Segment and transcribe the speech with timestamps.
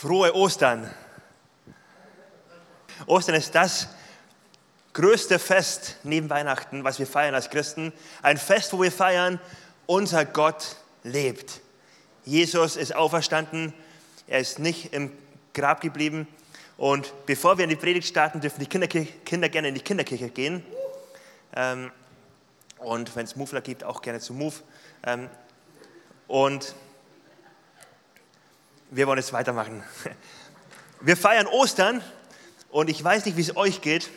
[0.00, 0.90] Frohe Ostern.
[3.04, 3.88] Ostern ist das
[4.94, 7.92] größte Fest neben Weihnachten, was wir feiern als Christen.
[8.22, 9.38] Ein Fest, wo wir feiern,
[9.84, 11.60] unser Gott lebt.
[12.24, 13.74] Jesus ist auferstanden,
[14.26, 15.12] er ist nicht im
[15.52, 16.26] Grab geblieben.
[16.78, 20.64] Und bevor wir in die Predigt starten, dürfen die Kinder, gerne in die Kinderkirche gehen.
[21.54, 21.90] Ähm,
[22.78, 24.54] und wenn es Mufler gibt, auch gerne zu Move.
[25.04, 25.28] Ähm,
[26.26, 26.74] und
[28.90, 29.82] wir wollen jetzt weitermachen.
[31.00, 32.02] Wir feiern Ostern
[32.68, 34.10] und ich weiß nicht, wie es euch geht,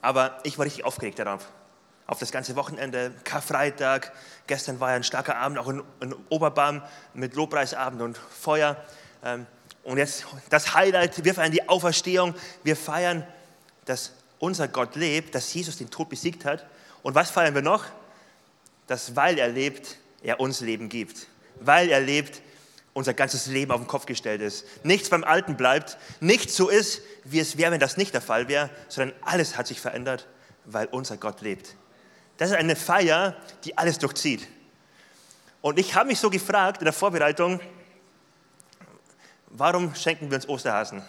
[0.00, 1.46] aber ich war richtig aufgeregt darauf.
[2.08, 4.12] Auf das ganze Wochenende, Karfreitag,
[4.48, 6.82] gestern war ja ein starker Abend, auch in, in Oberbaum
[7.14, 8.76] mit Lobpreisabend und Feuer.
[9.24, 9.46] Ähm,
[9.84, 12.34] und jetzt das Highlight, wir feiern die Auferstehung,
[12.64, 13.26] wir feiern,
[13.84, 16.66] dass unser Gott lebt, dass Jesus den Tod besiegt hat.
[17.02, 17.84] Und was feiern wir noch?
[18.88, 21.28] Dass weil er lebt, er uns Leben gibt.
[21.60, 22.42] Weil er lebt,
[22.94, 24.66] unser ganzes Leben auf den Kopf gestellt ist.
[24.84, 28.48] Nichts beim Alten bleibt, nichts so ist, wie es wäre, wenn das nicht der Fall
[28.48, 30.28] wäre, sondern alles hat sich verändert,
[30.64, 31.74] weil unser Gott lebt.
[32.36, 34.46] Das ist eine Feier, die alles durchzieht.
[35.60, 37.60] Und ich habe mich so gefragt in der Vorbereitung,
[39.48, 41.02] warum schenken wir uns Osterhasen?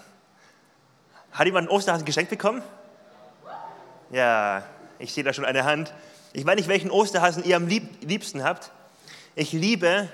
[1.31, 2.61] Hat jemand einen Osterhasen geschenkt bekommen?
[4.11, 4.63] Ja,
[4.99, 5.91] ich sehe da schon eine Hand.
[6.33, 8.71] Ich weiß nicht, welchen Osterhasen ihr am liebsten habt.
[9.35, 10.07] Ich liebe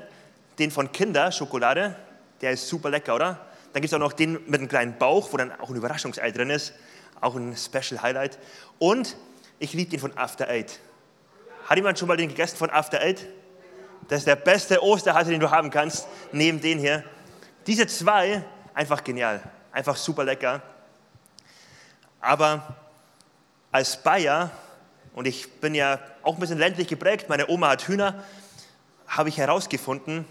[0.59, 1.95] den von Kinder, Schokolade,
[2.41, 3.39] der ist super lecker, oder?
[3.73, 6.31] Dann gibt es auch noch den mit einem kleinen Bauch, wo dann auch ein Überraschungsei
[6.31, 6.73] drin ist,
[7.21, 8.37] auch ein Special Highlight.
[8.79, 9.15] Und
[9.59, 10.79] ich liebe den von After Eight.
[11.65, 13.27] Hat jemand schon mal den gegessen von After Eight?
[14.07, 17.03] Das ist der beste Osterhase, den du haben kannst, neben den hier.
[17.67, 18.43] Diese zwei,
[18.73, 20.61] einfach genial, einfach super lecker.
[22.19, 22.75] Aber
[23.71, 24.49] als Bayer,
[25.13, 28.23] und ich bin ja auch ein bisschen ländlich geprägt, meine Oma hat Hühner,
[29.07, 30.25] habe ich herausgefunden,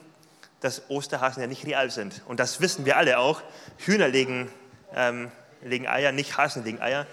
[0.61, 2.23] dass Osterhasen ja nicht real sind.
[2.27, 3.43] Und das wissen wir alle auch.
[3.79, 4.51] Hühner legen,
[4.95, 5.31] ähm,
[5.63, 7.07] legen Eier, nicht Hasen legen Eier.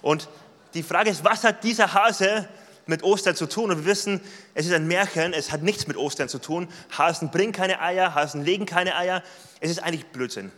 [0.00, 0.28] Und
[0.74, 2.48] die Frage ist, was hat dieser Hase
[2.86, 3.70] mit Ostern zu tun?
[3.70, 4.20] Und wir wissen,
[4.54, 6.68] es ist ein Märchen, es hat nichts mit Ostern zu tun.
[6.96, 9.22] Hasen bringen keine Eier, Hasen legen keine Eier.
[9.60, 10.50] Es ist eigentlich Blödsinn.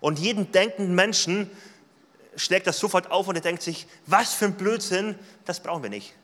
[0.00, 1.50] Und jeden denkenden Menschen
[2.36, 5.90] schlägt das sofort auf und er denkt sich, was für ein Blödsinn, das brauchen wir
[5.90, 6.14] nicht.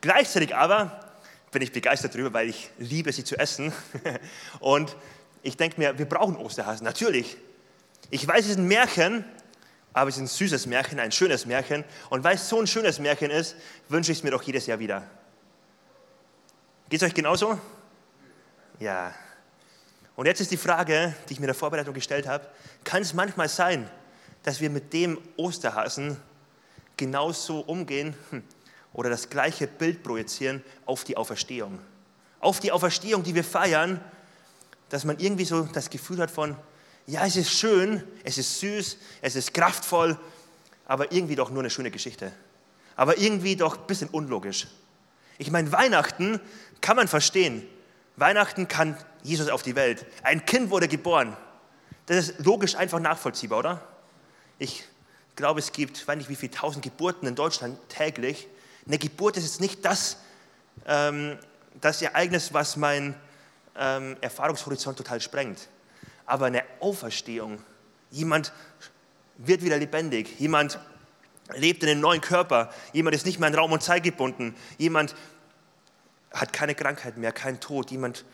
[0.00, 1.07] Gleichzeitig aber
[1.50, 3.72] bin ich begeistert darüber, weil ich liebe sie zu essen.
[4.60, 4.96] Und
[5.42, 7.36] ich denke mir, wir brauchen Osterhasen, natürlich.
[8.10, 9.24] Ich weiß, es ist ein Märchen,
[9.92, 11.84] aber es ist ein süßes Märchen, ein schönes Märchen.
[12.10, 13.56] Und weil es so ein schönes Märchen ist,
[13.88, 15.04] wünsche ich es mir doch jedes Jahr wieder.
[16.88, 17.58] Geht es euch genauso?
[18.78, 19.14] Ja.
[20.16, 22.46] Und jetzt ist die Frage, die ich mir in der Vorbereitung gestellt habe,
[22.84, 23.88] kann es manchmal sein,
[24.42, 26.16] dass wir mit dem Osterhasen
[26.96, 28.42] genauso umgehen, hm,
[28.92, 31.78] oder das gleiche Bild projizieren auf die Auferstehung.
[32.40, 34.00] Auf die Auferstehung, die wir feiern,
[34.88, 36.56] dass man irgendwie so das Gefühl hat von,
[37.06, 40.18] ja, es ist schön, es ist süß, es ist kraftvoll,
[40.86, 42.32] aber irgendwie doch nur eine schöne Geschichte.
[42.96, 44.66] Aber irgendwie doch ein bisschen unlogisch.
[45.38, 46.40] Ich meine, Weihnachten
[46.80, 47.66] kann man verstehen.
[48.16, 50.04] Weihnachten kann Jesus auf die Welt.
[50.22, 51.36] Ein Kind wurde geboren.
[52.06, 53.88] Das ist logisch einfach nachvollziehbar, oder?
[54.58, 54.84] Ich
[55.36, 58.48] glaube, es gibt, weiß nicht wie viele tausend Geburten in Deutschland täglich.
[58.88, 60.16] Eine Geburt ist jetzt nicht das,
[60.86, 61.38] ähm,
[61.78, 63.14] das Ereignis, was mein
[63.76, 65.68] ähm, Erfahrungshorizont total sprengt.
[66.24, 67.62] Aber eine Auferstehung,
[68.10, 68.50] jemand
[69.36, 70.78] wird wieder lebendig, jemand
[71.54, 75.14] lebt in einem neuen Körper, jemand ist nicht mehr in Raum und Zeit gebunden, jemand
[76.30, 78.24] hat keine Krankheit mehr, keinen Tod, jemand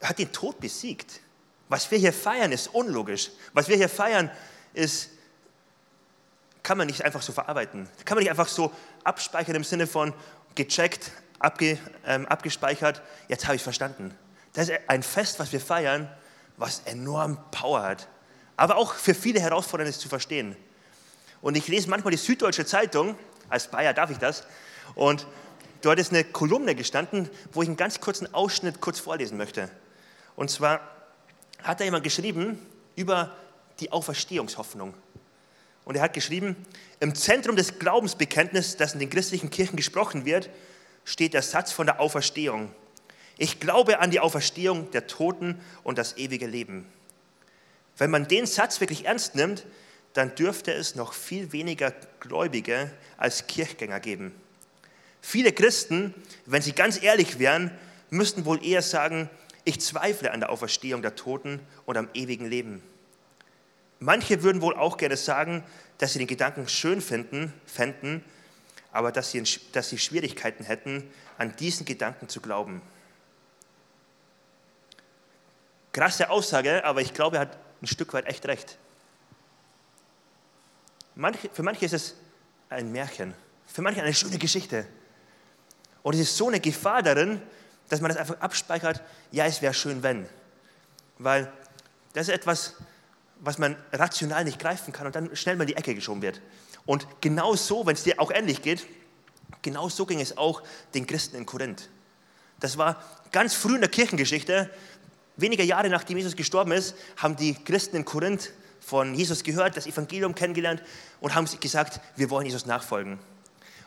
[0.00, 1.20] hat den Tod besiegt.
[1.68, 3.30] Was wir hier feiern, ist unlogisch.
[3.54, 4.30] Was wir hier feiern,
[4.72, 5.10] ist
[6.68, 7.88] kann man nicht einfach so verarbeiten.
[8.04, 8.70] Kann man nicht einfach so
[9.02, 10.12] abspeichern im Sinne von
[10.54, 14.14] gecheckt, abge, ähm, abgespeichert, jetzt habe ich verstanden.
[14.52, 16.10] Das ist ein Fest, was wir feiern,
[16.58, 18.08] was enorm Power hat.
[18.58, 20.56] Aber auch für viele herausfordernd ist zu verstehen.
[21.40, 23.16] Und ich lese manchmal die Süddeutsche Zeitung,
[23.48, 24.44] als Bayer darf ich das,
[24.94, 25.26] und
[25.80, 29.70] dort ist eine Kolumne gestanden, wo ich einen ganz kurzen Ausschnitt kurz vorlesen möchte.
[30.36, 30.82] Und zwar
[31.62, 32.60] hat da jemand geschrieben
[32.94, 33.34] über
[33.80, 34.92] die Auferstehungshoffnung.
[35.88, 36.54] Und er hat geschrieben,
[37.00, 40.50] im Zentrum des Glaubensbekenntnisses, das in den christlichen Kirchen gesprochen wird,
[41.06, 42.70] steht der Satz von der Auferstehung.
[43.38, 46.86] Ich glaube an die Auferstehung der Toten und das ewige Leben.
[47.96, 49.64] Wenn man den Satz wirklich ernst nimmt,
[50.12, 54.34] dann dürfte es noch viel weniger Gläubige als Kirchgänger geben.
[55.22, 56.12] Viele Christen,
[56.44, 57.70] wenn sie ganz ehrlich wären,
[58.10, 59.30] müssten wohl eher sagen,
[59.64, 62.82] ich zweifle an der Auferstehung der Toten und am ewigen Leben.
[64.00, 65.64] Manche würden wohl auch gerne sagen,
[65.98, 68.24] dass sie den Gedanken schön finden, fänden,
[68.92, 69.42] aber dass sie,
[69.72, 72.80] dass sie Schwierigkeiten hätten, an diesen Gedanken zu glauben.
[75.92, 78.78] Krasse Aussage, aber ich glaube, er hat ein Stück weit echt recht.
[81.14, 82.14] Manche, für manche ist es
[82.68, 83.34] ein Märchen,
[83.66, 84.86] für manche eine schöne Geschichte.
[86.02, 87.42] Und es ist so eine Gefahr darin,
[87.88, 89.02] dass man das einfach abspeichert,
[89.32, 90.28] ja, es wäre schön, wenn.
[91.18, 91.52] Weil
[92.12, 92.74] das ist etwas,
[93.40, 96.40] was man rational nicht greifen kann und dann schnell mal in die Ecke geschoben wird.
[96.86, 98.86] Und genau so, wenn es dir auch ähnlich geht,
[99.62, 100.62] genau so ging es auch
[100.94, 101.88] den Christen in Korinth.
[102.60, 104.70] Das war ganz früh in der Kirchengeschichte,
[105.36, 108.50] wenige Jahre nachdem Jesus gestorben ist, haben die Christen in Korinth
[108.80, 110.82] von Jesus gehört, das Evangelium kennengelernt
[111.20, 113.18] und haben gesagt, wir wollen Jesus nachfolgen.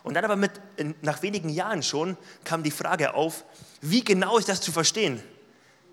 [0.04, 0.51] Und dann aber mit,
[1.01, 3.44] nach wenigen Jahren schon kam die Frage auf,
[3.81, 5.21] wie genau ist das zu verstehen?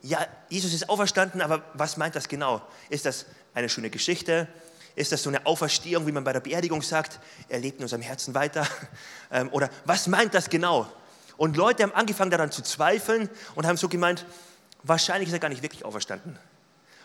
[0.02, 2.62] Ja, Jesus ist auferstanden, aber was meint das genau?
[2.88, 3.26] Ist das
[3.58, 4.48] eine schöne Geschichte?
[4.94, 8.02] Ist das so eine Auferstehung, wie man bei der Beerdigung sagt, er lebt in unserem
[8.02, 8.66] Herzen weiter?
[9.30, 10.90] Ähm, oder was meint das genau?
[11.36, 14.24] Und Leute haben angefangen daran zu zweifeln und haben so gemeint,
[14.82, 16.38] wahrscheinlich ist er gar nicht wirklich auferstanden.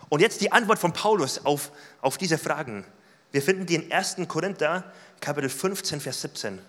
[0.07, 2.85] Und jetzt die Antwort von Paulus auf, auf diese Fragen.
[3.33, 4.15] Wir finden die in 1.
[4.29, 4.85] Korinther,
[5.19, 6.61] Kapitel 15, Vers 17.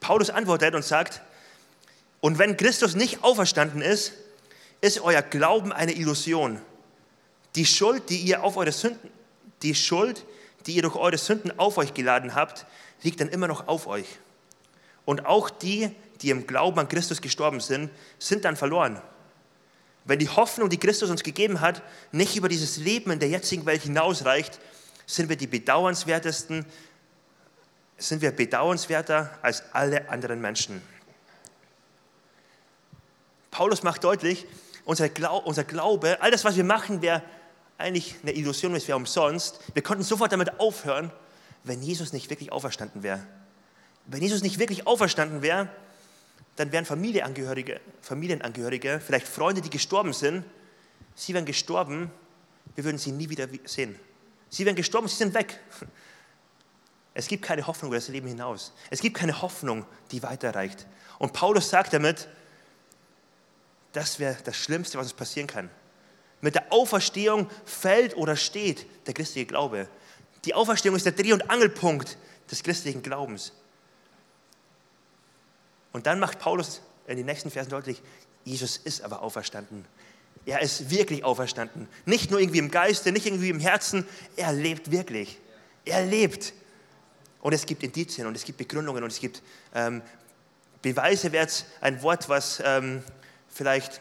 [0.00, 1.22] Paulus antwortet und sagt,
[2.20, 4.14] und wenn Christus nicht auferstanden ist,
[4.80, 6.60] ist euer Glauben eine Illusion.
[7.54, 9.10] Die Schuld, die ihr auf eure Sünden,
[9.62, 10.24] die Schuld,
[10.66, 12.66] die ihr durch eure Sünden auf euch geladen habt,
[13.02, 14.06] liegt dann immer noch auf euch.
[15.04, 15.90] Und auch die,
[16.22, 19.00] die im Glauben an Christus gestorben sind, sind dann verloren.
[20.04, 21.82] Wenn die Hoffnung, die Christus uns gegeben hat,
[22.12, 24.58] nicht über dieses Leben in der jetzigen Welt hinausreicht,
[25.06, 26.64] sind wir die bedauernswertesten,
[27.98, 30.80] sind wir bedauernswerter als alle anderen Menschen.
[33.50, 34.46] Paulus macht deutlich,
[34.84, 37.22] unser, Glaube, unser Glaube all das, was wir machen, wäre
[37.80, 39.60] eigentlich eine Illusion, es wäre umsonst.
[39.74, 41.10] Wir konnten sofort damit aufhören,
[41.64, 43.26] wenn Jesus nicht wirklich auferstanden wäre.
[44.06, 45.68] Wenn Jesus nicht wirklich auferstanden wäre,
[46.56, 50.44] dann wären Familienangehörige, Familienangehörige, vielleicht Freunde, die gestorben sind,
[51.14, 52.10] sie wären gestorben,
[52.74, 53.98] wir würden sie nie wieder sehen.
[54.48, 55.60] Sie wären gestorben, sie sind weg.
[57.14, 58.72] Es gibt keine Hoffnung über das Leben hinaus.
[58.90, 60.86] Es gibt keine Hoffnung, die weiterreicht.
[61.18, 62.28] Und Paulus sagt damit,
[63.92, 65.70] das wäre das Schlimmste, was uns passieren kann.
[66.40, 69.88] Mit der Auferstehung fällt oder steht der christliche Glaube.
[70.44, 72.16] Die Auferstehung ist der Dreh- und Angelpunkt
[72.50, 73.52] des christlichen Glaubens.
[75.92, 78.00] Und dann macht Paulus in den nächsten Versen deutlich,
[78.44, 79.84] Jesus ist aber auferstanden.
[80.46, 81.88] Er ist wirklich auferstanden.
[82.06, 84.06] Nicht nur irgendwie im Geiste, nicht irgendwie im Herzen,
[84.36, 85.38] er lebt wirklich.
[85.84, 86.54] Er lebt.
[87.42, 89.42] Und es gibt Indizien und es gibt Begründungen und es gibt
[89.74, 90.02] ähm,
[90.82, 93.02] Beweise, wäre jetzt ein Wort, was ähm,
[93.48, 94.00] vielleicht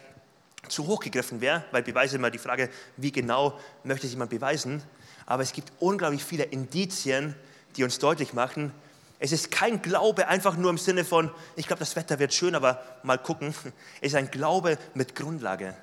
[0.68, 4.84] zu hoch gegriffen wäre, weil Beweise immer die Frage, wie genau möchte sich jemand beweisen.
[5.26, 7.36] Aber es gibt unglaublich viele Indizien,
[7.78, 8.74] die uns deutlich machen,
[9.20, 12.56] es ist kein Glaube einfach nur im Sinne von, ich glaube, das Wetter wird schön,
[12.56, 13.54] aber mal gucken.
[14.00, 15.76] Es ist ein Glaube mit Grundlage.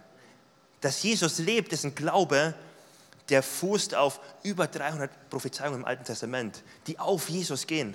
[0.81, 2.55] Dass Jesus lebt, ist ein Glaube,
[3.28, 7.94] der fußt auf über 300 Prophezeiungen im Alten Testament, die auf Jesus gehen.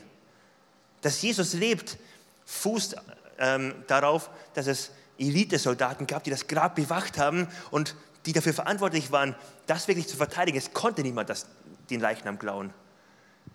[1.01, 1.97] Dass Jesus lebt,
[2.45, 2.97] fußt
[3.39, 7.95] ähm, darauf, dass es Elitesoldaten gab, die das Grab bewacht haben und
[8.25, 9.35] die dafür verantwortlich waren,
[9.67, 10.57] das wirklich zu verteidigen.
[10.57, 11.47] Es konnte niemand das,
[11.89, 12.73] den Leichnam klauen.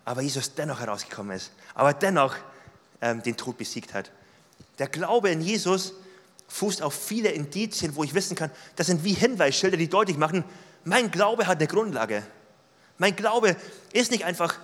[0.05, 2.35] Aber Jesus dennoch herausgekommen ist, aber dennoch
[3.01, 4.11] ähm, den Tod besiegt hat.
[4.79, 5.93] Der Glaube in Jesus
[6.47, 10.43] fußt auf viele Indizien, wo ich wissen kann, das sind wie Hinweisschilder, die deutlich machen,
[10.83, 12.23] mein Glaube hat eine Grundlage.
[12.97, 13.55] Mein Glaube
[13.91, 14.57] ist nicht einfach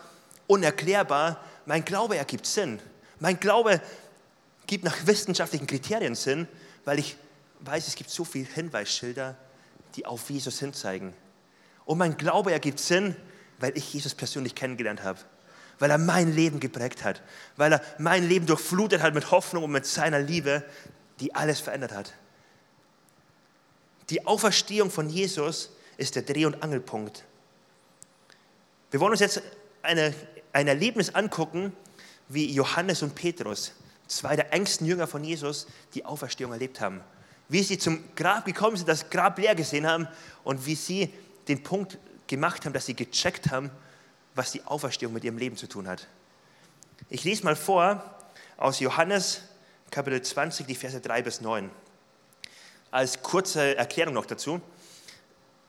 [0.47, 2.79] unerklärbar, mein Glaube ergibt Sinn.
[3.19, 3.81] Mein Glaube
[4.65, 6.47] gibt nach wissenschaftlichen Kriterien Sinn,
[6.85, 7.17] weil ich
[7.61, 9.35] weiß, es gibt so viele Hinweisschilder,
[9.95, 11.13] die auf Jesus hinzeigen.
[11.85, 13.15] Und mein Glaube ergibt Sinn,
[13.59, 15.19] weil ich Jesus persönlich kennengelernt habe.
[15.79, 17.21] Weil er mein Leben geprägt hat.
[17.55, 20.63] Weil er mein Leben durchflutet hat mit Hoffnung und mit seiner Liebe,
[21.19, 22.13] die alles verändert hat.
[24.09, 27.23] Die Auferstehung von Jesus ist der Dreh- und Angelpunkt.
[28.91, 29.41] Wir wollen uns jetzt
[29.81, 30.13] eine,
[30.51, 31.73] ein Erlebnis angucken,
[32.29, 33.73] wie Johannes und Petrus,
[34.07, 37.01] zwei der engsten Jünger von Jesus, die Auferstehung erlebt haben.
[37.49, 40.07] Wie sie zum Grab gekommen sind, das Grab leer gesehen haben
[40.43, 41.13] und wie sie
[41.47, 43.69] den Punkt gemacht haben, dass sie gecheckt haben,
[44.35, 46.07] was die Auferstehung mit ihrem Leben zu tun hat.
[47.09, 48.03] Ich lese mal vor
[48.57, 49.41] aus Johannes
[49.91, 51.69] Kapitel 20, die Verse 3 bis 9.
[52.91, 54.61] Als kurze Erklärung noch dazu.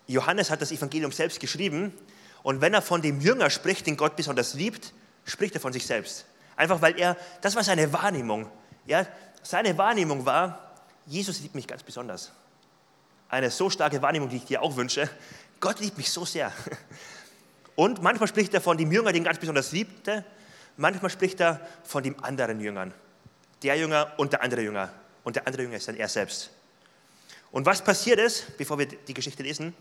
[0.06, 1.92] Johannes hat das Evangelium selbst geschrieben
[2.42, 4.92] und wenn er von dem Jünger spricht, den Gott besonders liebt,
[5.24, 6.26] spricht er von sich selbst.
[6.56, 8.48] Einfach weil er, das war seine Wahrnehmung.
[8.86, 9.06] Ja,
[9.42, 10.72] seine Wahrnehmung war,
[11.06, 12.32] Jesus liebt mich ganz besonders.
[13.28, 15.08] Eine so starke Wahrnehmung, die ich dir auch wünsche.
[15.60, 16.52] Gott liebt mich so sehr.
[17.76, 20.24] Und manchmal spricht er von dem Jünger, den ganz besonders liebte.
[20.76, 22.94] Manchmal spricht er von dem anderen Jüngern.
[23.62, 24.90] Der Jünger und der andere Jünger.
[25.24, 26.50] Und der andere Jünger ist dann er selbst.
[27.50, 29.74] Und was passiert ist, bevor wir die Geschichte lesen,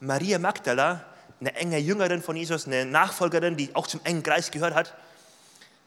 [0.00, 1.04] Maria Magdala,
[1.40, 4.94] eine enge Jüngerin von Jesus, eine Nachfolgerin, die auch zum engen Kreis gehört hat,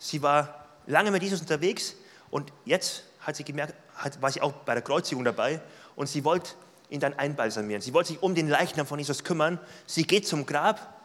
[0.03, 1.95] sie war lange mit Jesus unterwegs
[2.29, 5.61] und jetzt hat sie gemerkt, hat, war sie auch bei der Kreuzigung dabei
[5.95, 6.51] und sie wollte
[6.89, 7.81] ihn dann einbalsamieren.
[7.81, 9.59] Sie wollte sich um den Leichnam von Jesus kümmern.
[9.87, 11.01] Sie geht zum Grab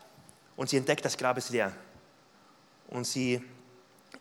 [0.57, 1.73] und sie entdeckt, das Grab ist leer.
[2.89, 3.43] Und sie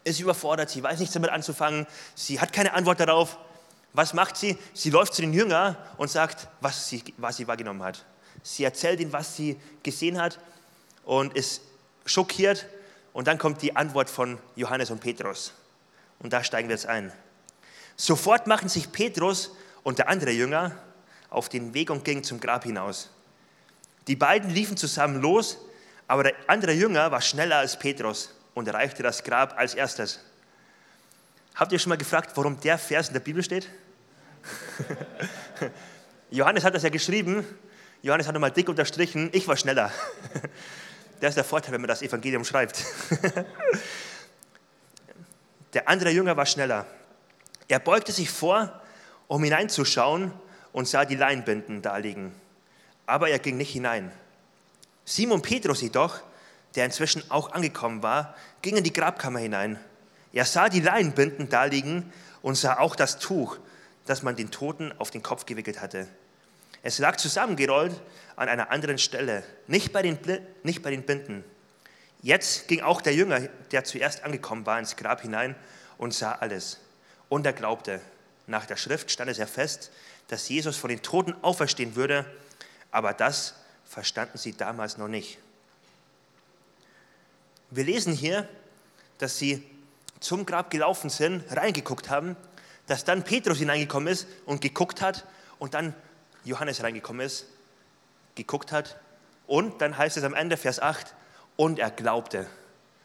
[0.03, 3.37] ist überfordert, sie weiß nichts damit anzufangen, sie hat keine Antwort darauf.
[3.93, 4.57] Was macht sie?
[4.73, 8.05] Sie läuft zu den Jüngern und sagt, was sie, was sie wahrgenommen hat.
[8.43, 10.39] Sie erzählt ihnen, was sie gesehen hat
[11.03, 11.61] und ist
[12.05, 12.67] schockiert.
[13.17, 15.51] Und dann kommt die Antwort von Johannes und Petrus.
[16.19, 17.11] Und da steigen wir jetzt ein.
[17.95, 20.77] Sofort machen sich Petrus und der andere Jünger
[21.31, 23.09] auf den Weg und gingen zum Grab hinaus.
[24.05, 25.57] Die beiden liefen zusammen los,
[26.07, 30.19] aber der andere Jünger war schneller als Petrus und erreichte das Grab als erstes.
[31.55, 33.67] Habt ihr schon mal gefragt, warum der Vers in der Bibel steht?
[36.29, 37.43] Johannes hat das ja geschrieben.
[38.03, 39.91] Johannes hat nochmal dick unterstrichen, ich war schneller.
[41.19, 42.83] Das ist der Vorteil, wenn man das Evangelium schreibt.
[45.73, 46.85] Der andere Jünger war schneller.
[47.67, 48.81] Er beugte sich vor,
[49.27, 50.31] um hineinzuschauen
[50.71, 52.33] und sah die Leinbinden da liegen.
[53.05, 54.11] Aber er ging nicht hinein.
[55.05, 56.21] Simon Petrus jedoch,
[56.75, 59.79] der inzwischen auch angekommen war, ging in die Grabkammer hinein.
[60.33, 63.57] Er sah die Leinbinden da liegen und sah auch das Tuch,
[64.05, 66.07] das man den Toten auf den Kopf gewickelt hatte.
[66.87, 67.99] Es lag zusammengerollt
[68.37, 70.17] an einer anderen Stelle, nicht bei den,
[70.63, 71.43] nicht bei den Binden.
[72.21, 73.41] Jetzt ging auch der Jünger,
[73.71, 75.57] der zuerst angekommen war, ins Grab hinein
[75.97, 76.79] und sah alles.
[77.27, 77.99] Und er glaubte.
[78.45, 79.91] Nach der Schrift stand es ja fest,
[80.29, 82.23] dass Jesus von den Toten auferstehen würde,
[82.89, 85.39] aber das verstanden sie damals noch nicht.
[87.69, 88.47] Wir lesen hier,
[89.17, 89.61] dass sie
[90.21, 92.37] zum Grab gelaufen sind, reingeguckt haben,
[92.85, 95.25] dass dann Petrus hineingekommen ist und geguckt hat
[95.59, 95.93] und dann
[96.47, 97.45] Johannes reingekommen ist,
[98.35, 98.99] geguckt hat
[99.47, 101.13] und dann heißt es am Ende Vers 8,
[101.57, 102.47] und er glaubte.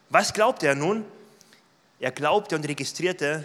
[0.09, 1.03] Was glaubte er nun?
[1.99, 3.43] Er glaubte und registrierte,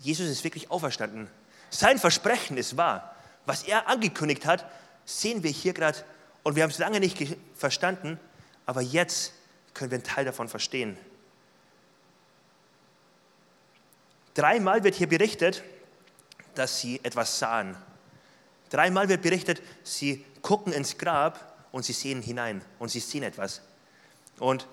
[0.00, 1.28] Jesus ist wirklich auferstanden.
[1.70, 3.14] Sein Versprechen ist wahr.
[3.46, 4.68] Was er angekündigt hat,
[5.04, 5.98] sehen wir hier gerade
[6.42, 8.18] und wir haben es lange nicht verstanden,
[8.66, 9.32] aber jetzt
[9.72, 10.96] können wir einen Teil davon verstehen.
[14.34, 15.62] Dreimal wird hier berichtet,
[16.54, 17.76] dass sie etwas sahen.
[18.74, 23.60] Dreimal wird berichtet, sie gucken ins Grab und sie sehen hinein und sie sehen etwas.
[24.40, 24.66] Und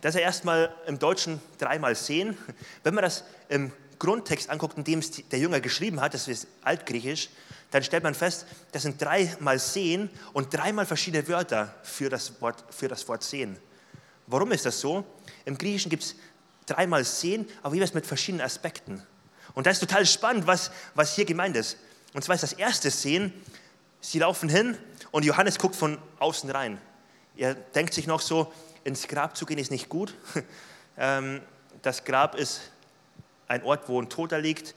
[0.00, 2.36] das ist erstmal im Deutschen dreimal sehen.
[2.82, 6.48] Wenn man das im Grundtext anguckt, in dem es der Jünger geschrieben hat, das ist
[6.62, 7.28] altgriechisch,
[7.70, 12.64] dann stellt man fest, das sind dreimal sehen und dreimal verschiedene Wörter für das Wort,
[12.70, 13.56] für das Wort sehen.
[14.26, 15.04] Warum ist das so?
[15.44, 16.16] Im Griechischen gibt es
[16.66, 19.06] dreimal sehen, aber jeweils mit verschiedenen Aspekten.
[19.54, 21.76] Und das ist total spannend, was, was hier gemeint ist.
[22.16, 23.30] Und zwar ist das erste Sehen,
[24.00, 24.78] sie laufen hin
[25.10, 26.80] und Johannes guckt von außen rein.
[27.36, 28.50] Er denkt sich noch so,
[28.84, 30.14] ins Grab zu gehen ist nicht gut.
[30.98, 31.42] Ähm,
[31.82, 32.70] das Grab ist
[33.48, 34.74] ein Ort, wo ein Toter liegt.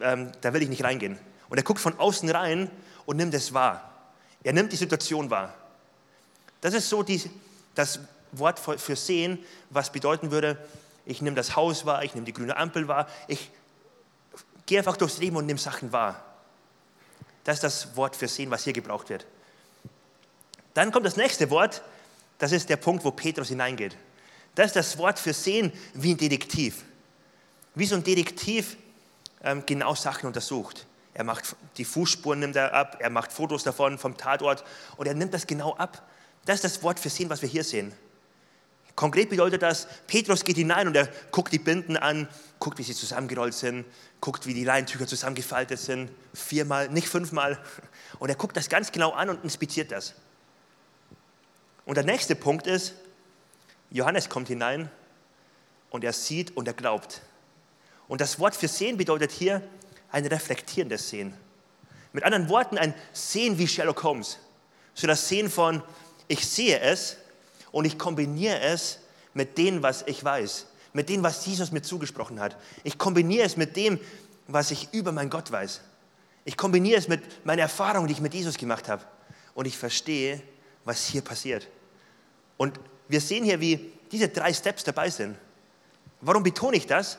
[0.00, 1.16] Ähm, da will ich nicht reingehen.
[1.48, 2.68] Und er guckt von außen rein
[3.06, 4.10] und nimmt es wahr.
[4.42, 5.54] Er nimmt die Situation wahr.
[6.60, 7.22] Das ist so die,
[7.76, 8.00] das
[8.32, 9.38] Wort für sehen,
[9.70, 10.58] was bedeuten würde,
[11.06, 13.48] ich nehme das Haus wahr, ich nehme die grüne Ampel wahr, ich
[14.66, 16.27] gehe einfach durchs Leben und nehme Sachen wahr.
[17.48, 19.24] Das ist das Wort für sehen, was hier gebraucht wird.
[20.74, 21.80] Dann kommt das nächste Wort,
[22.36, 23.96] das ist der Punkt, wo Petrus hineingeht.
[24.54, 26.84] Das ist das Wort für sehen wie ein Detektiv.
[27.74, 28.76] Wie so ein Detektiv
[29.42, 30.84] ähm, genau Sachen untersucht.
[31.14, 34.62] Er macht die Fußspuren nimmt er ab, er macht Fotos davon vom Tatort
[34.98, 36.06] und er nimmt das genau ab.
[36.44, 37.94] Das ist das Wort für sehen, was wir hier sehen.
[38.98, 42.28] Konkret bedeutet das, Petrus geht hinein und er guckt die Binden an,
[42.58, 43.84] guckt, wie sie zusammengerollt sind,
[44.20, 47.62] guckt, wie die Leintücher zusammengefaltet sind, viermal, nicht fünfmal.
[48.18, 50.14] Und er guckt das ganz genau an und inspiziert das.
[51.84, 52.94] Und der nächste Punkt ist,
[53.90, 54.90] Johannes kommt hinein
[55.90, 57.22] und er sieht und er glaubt.
[58.08, 59.62] Und das Wort für sehen bedeutet hier
[60.10, 61.34] ein reflektierendes Sehen.
[62.12, 64.40] Mit anderen Worten, ein Sehen wie Sherlock Holmes.
[64.94, 65.84] So das Sehen von,
[66.26, 67.16] ich sehe es
[67.72, 68.98] und ich kombiniere es
[69.34, 72.56] mit dem, was ich weiß, mit dem, was Jesus mir zugesprochen hat.
[72.82, 74.00] Ich kombiniere es mit dem,
[74.46, 75.80] was ich über meinen Gott weiß.
[76.44, 79.04] Ich kombiniere es mit meiner Erfahrung, die ich mit Jesus gemacht habe.
[79.54, 80.42] Und ich verstehe,
[80.84, 81.68] was hier passiert.
[82.56, 85.36] Und wir sehen hier, wie diese drei Steps dabei sind.
[86.20, 87.18] Warum betone ich das?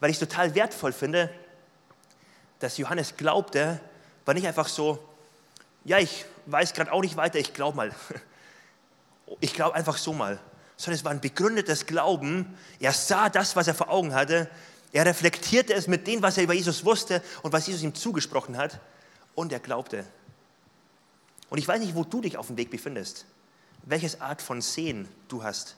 [0.00, 1.30] Weil ich es total wertvoll finde,
[2.58, 3.80] dass Johannes glaubte,
[4.24, 4.98] war nicht einfach so,
[5.84, 7.90] ja, ich weiß gerade auch nicht weiter, ich glaube mal.
[9.40, 10.38] Ich glaube einfach so mal.
[10.76, 12.56] Sondern es war ein begründetes Glauben.
[12.80, 14.48] Er sah das, was er vor Augen hatte.
[14.92, 18.56] Er reflektierte es mit dem, was er über Jesus wusste und was Jesus ihm zugesprochen
[18.56, 18.80] hat.
[19.38, 20.04] und er glaubte.
[21.48, 23.24] Und ich weiß nicht, wo du dich auf dem Weg befindest,
[23.84, 25.76] welches Art von Sehen du hast.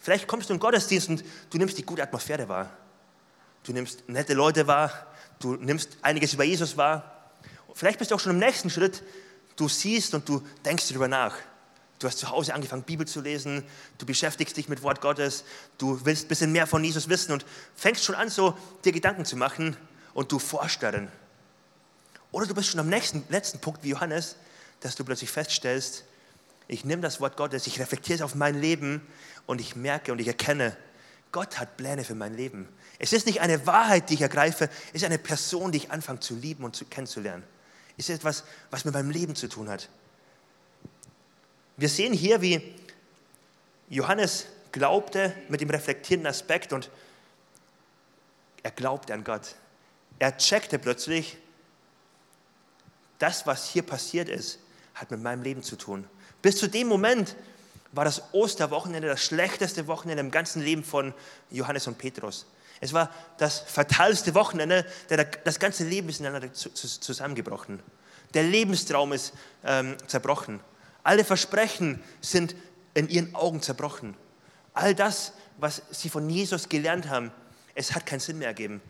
[0.00, 2.70] Vielleicht kommst du in Gottesdienst und du nimmst die gute Atmosphäre wahr.
[3.62, 4.90] Du nimmst nette Leute wahr,
[5.38, 7.30] du nimmst einiges über Jesus wahr.
[7.72, 9.04] Vielleicht bist du auch schon im nächsten Schritt,
[9.54, 11.36] du siehst und du denkst darüber nach.
[11.98, 13.64] Du hast zu Hause angefangen, Bibel zu lesen,
[13.98, 15.44] du beschäftigst dich mit Wort Gottes,
[15.78, 19.24] du willst ein bisschen mehr von Jesus wissen und fängst schon an, so dir Gedanken
[19.24, 19.76] zu machen
[20.14, 21.08] und du forschst darin.
[22.30, 24.36] Oder du bist schon am nächsten, letzten Punkt wie Johannes,
[24.80, 26.04] dass du plötzlich feststellst,
[26.68, 29.00] ich nehme das Wort Gottes, ich reflektiere es auf mein Leben
[29.46, 30.76] und ich merke und ich erkenne,
[31.32, 32.68] Gott hat Pläne für mein Leben.
[32.98, 36.20] Es ist nicht eine Wahrheit, die ich ergreife, es ist eine Person, die ich anfange
[36.20, 37.42] zu lieben und zu, kennenzulernen.
[37.96, 39.88] Es ist etwas, was mit meinem Leben zu tun hat.
[41.78, 42.74] Wir sehen hier, wie
[43.88, 46.90] Johannes glaubte mit dem reflektierenden Aspekt und
[48.64, 49.54] er glaubte an Gott.
[50.18, 51.38] Er checkte plötzlich,
[53.20, 54.58] das, was hier passiert ist,
[54.94, 56.04] hat mit meinem Leben zu tun.
[56.42, 57.36] Bis zu dem Moment
[57.92, 61.14] war das Osterwochenende das schlechteste Wochenende im ganzen Leben von
[61.48, 62.46] Johannes und Petrus.
[62.80, 64.84] Es war das fatalste Wochenende,
[65.44, 67.80] das ganze Leben ist ineinander zusammengebrochen.
[68.34, 69.32] Der Lebenstraum ist
[69.64, 70.60] ähm, zerbrochen.
[71.02, 72.54] Alle Versprechen sind
[72.94, 74.16] in ihren Augen zerbrochen.
[74.74, 77.32] All das, was sie von Jesus gelernt haben,
[77.74, 78.80] es hat keinen Sinn mehr ergeben.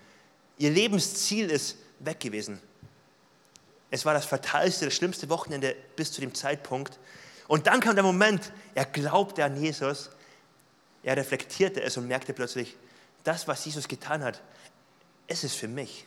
[0.57, 2.61] Ihr Lebensziel ist weg gewesen.
[3.91, 6.99] Es war das fatalste, das schlimmste Wochenende bis zu dem Zeitpunkt.
[7.47, 10.11] Und dann kam der Moment, er glaubte an Jesus,
[11.03, 12.77] er reflektierte es und merkte plötzlich,
[13.25, 14.43] das, was Jesus getan hat,
[15.27, 16.07] es ist für mich.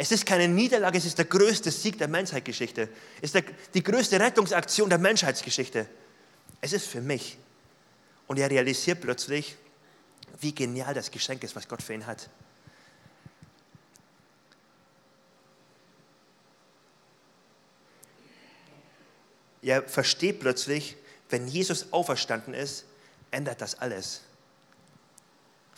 [0.00, 2.88] Es ist keine Niederlage, es ist der größte Sieg der Menschheitsgeschichte.
[3.18, 5.86] Es ist der, die größte Rettungsaktion der Menschheitsgeschichte.
[6.62, 7.36] Es ist für mich.
[8.26, 9.58] Und er realisiert plötzlich,
[10.40, 12.30] wie genial das Geschenk ist, was Gott für ihn hat.
[19.60, 20.96] Er versteht plötzlich,
[21.28, 22.86] wenn Jesus auferstanden ist,
[23.30, 24.22] ändert das alles.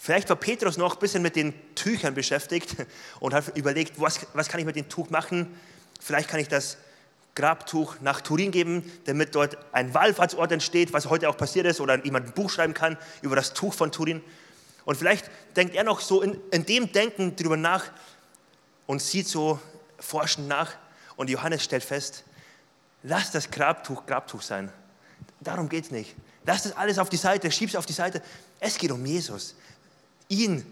[0.04, 2.74] Vielleicht war Petrus noch ein bisschen mit den Tüchern beschäftigt
[3.20, 5.56] und hat überlegt, was, was kann ich mit dem Tuch machen?
[6.00, 6.76] Vielleicht kann ich das
[7.36, 12.04] Grabtuch nach Turin geben, damit dort ein Wallfahrtsort entsteht, was heute auch passiert ist, oder
[12.04, 14.24] jemand ein Buch schreiben kann über das Tuch von Turin.
[14.84, 17.84] Und vielleicht denkt er noch so in, in dem Denken drüber nach
[18.86, 19.60] und sieht so
[20.00, 20.72] forschend nach.
[21.14, 22.24] Und Johannes stellt fest,
[23.04, 24.72] lass das Grabtuch Grabtuch sein.
[25.38, 26.16] Darum geht es nicht.
[26.44, 28.20] Lass das alles auf die Seite, schieb es auf die Seite.
[28.58, 29.54] Es geht um Jesus.
[30.32, 30.64] Ihn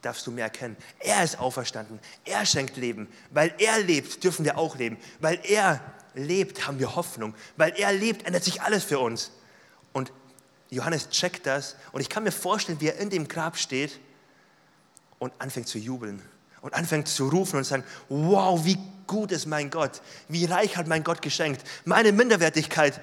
[0.00, 0.76] darfst du mehr erkennen.
[1.00, 1.98] Er ist auferstanden.
[2.24, 3.08] Er schenkt Leben.
[3.30, 4.96] Weil er lebt, dürfen wir auch leben.
[5.18, 5.80] Weil er
[6.14, 7.34] lebt, haben wir Hoffnung.
[7.56, 9.32] Weil er lebt, ändert sich alles für uns.
[9.92, 10.12] Und
[10.70, 11.74] Johannes checkt das.
[11.90, 13.98] Und ich kann mir vorstellen, wie er in dem Grab steht
[15.18, 16.22] und anfängt zu jubeln.
[16.60, 20.00] Und anfängt zu rufen und zu sagen, wow, wie gut ist mein Gott.
[20.28, 21.66] Wie reich hat mein Gott geschenkt.
[21.84, 23.00] Meine Minderwertigkeit,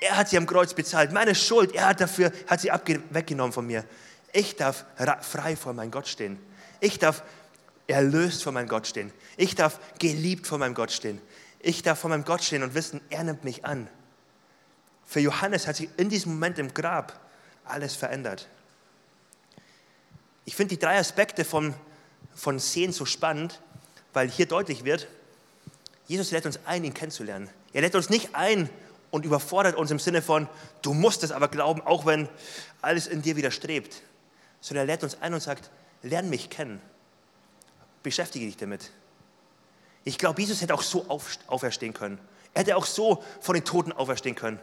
[0.00, 1.12] er hat sie am Kreuz bezahlt.
[1.12, 2.70] Meine Schuld, er hat dafür, hat sie
[3.10, 3.84] weggenommen von mir.
[4.32, 4.86] Ich darf
[5.20, 6.38] frei vor meinem Gott stehen.
[6.80, 7.22] Ich darf
[7.86, 9.12] erlöst vor meinem Gott stehen.
[9.36, 11.20] Ich darf geliebt vor meinem Gott stehen.
[11.60, 13.88] Ich darf vor meinem Gott stehen und wissen, er nimmt mich an.
[15.06, 17.20] Für Johannes hat sich in diesem Moment im Grab
[17.64, 18.48] alles verändert.
[20.44, 21.74] Ich finde die drei Aspekte von,
[22.34, 23.60] von Sehen so spannend,
[24.12, 25.06] weil hier deutlich wird,
[26.08, 27.48] Jesus lädt uns ein, ihn kennenzulernen.
[27.72, 28.68] Er lädt uns nicht ein
[29.10, 30.48] und überfordert uns im Sinne von,
[30.80, 32.28] du musst es aber glauben, auch wenn
[32.80, 34.02] alles in dir widerstrebt
[34.62, 35.70] sondern er lädt uns ein und sagt,
[36.02, 36.80] lern mich kennen.
[38.02, 38.90] Beschäftige dich damit.
[40.04, 42.18] Ich glaube, Jesus hätte auch so auferstehen können.
[42.54, 44.58] Er hätte auch so von den Toten auferstehen können.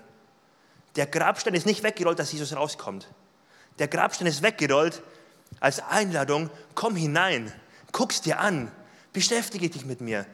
[0.95, 3.07] Der Grabstein ist nicht weggerollt, dass Jesus rauskommt.
[3.77, 5.03] Der Grabstein ist weggerollt
[5.59, 7.51] als Einladung, komm hinein,
[7.91, 8.71] guck's dir an,
[9.13, 10.25] beschäftige dich mit mir,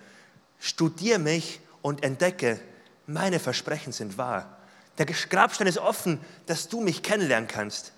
[0.60, 2.60] studier mich und entdecke,
[3.08, 4.58] meine Versprechen sind wahr.
[4.98, 7.94] Der Grabstein ist offen, dass du mich kennenlernen kannst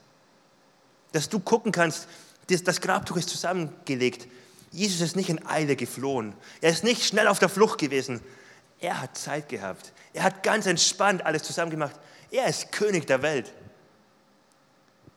[1.11, 2.07] dass du gucken kannst,
[2.47, 4.27] das Grabtuch ist zusammengelegt.
[4.71, 6.33] Jesus ist nicht in Eile geflohen.
[6.61, 8.21] Er ist nicht schnell auf der Flucht gewesen.
[8.79, 9.91] Er hat Zeit gehabt.
[10.13, 11.95] Er hat ganz entspannt alles zusammengemacht.
[12.31, 13.53] Er ist König der Welt.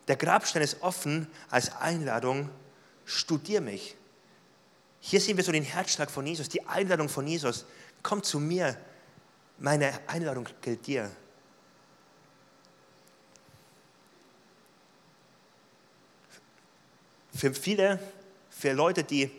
[0.09, 2.49] Der Grabstein ist offen als Einladung,
[3.05, 3.97] studier mich.
[5.01, 7.65] Hier sehen wir so den Herzschlag von Jesus, die Einladung von Jesus.
[8.03, 8.77] Komm zu mir.
[9.59, 11.11] Meine Einladung gilt dir.
[17.41, 17.99] Für viele,
[18.51, 19.31] für Leute, die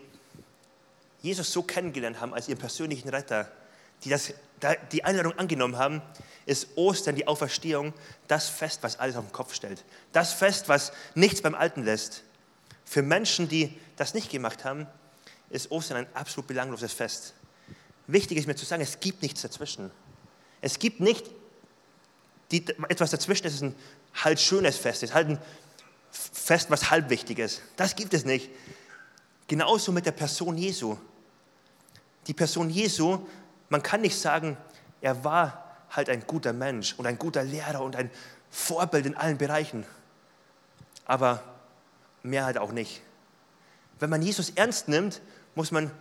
[1.21, 3.47] Jesus so kennengelernt haben als ihren persönlichen Retter,
[4.03, 4.33] die das,
[4.91, 6.01] die Einladung angenommen haben,
[6.47, 7.93] ist Ostern, die Auferstehung,
[8.27, 9.85] das Fest, was alles auf den Kopf stellt.
[10.13, 12.23] Das Fest, was nichts beim Alten lässt.
[12.85, 14.87] Für Menschen, die das nicht gemacht haben,
[15.51, 17.35] ist Ostern ein absolut belangloses Fest.
[18.07, 19.91] wichtig ist mir zu sagen, es gibt nichts dazwischen.
[20.59, 21.29] Es gibt nicht
[22.49, 23.75] die, etwas dazwischen, das ist ein
[24.15, 25.39] halt schönes Fest ist, halt ein
[26.12, 27.62] Fest, was halb wichtig ist.
[27.78, 28.50] Das gibt es nicht.
[29.47, 30.97] Genauso mit der Person Jesu.
[32.28, 33.26] Die Person Jesu,
[33.69, 34.58] man kann nicht sagen,
[35.02, 38.10] er war halt ein guter Mensch und ein guter Lehrer und ein
[38.50, 39.86] Vorbild in allen Bereichen.
[41.06, 41.43] Aber
[42.24, 43.02] mehr halt auch nicht.
[44.00, 45.21] Wenn man Jesus ernst nimmt,
[45.56, 45.91] muss man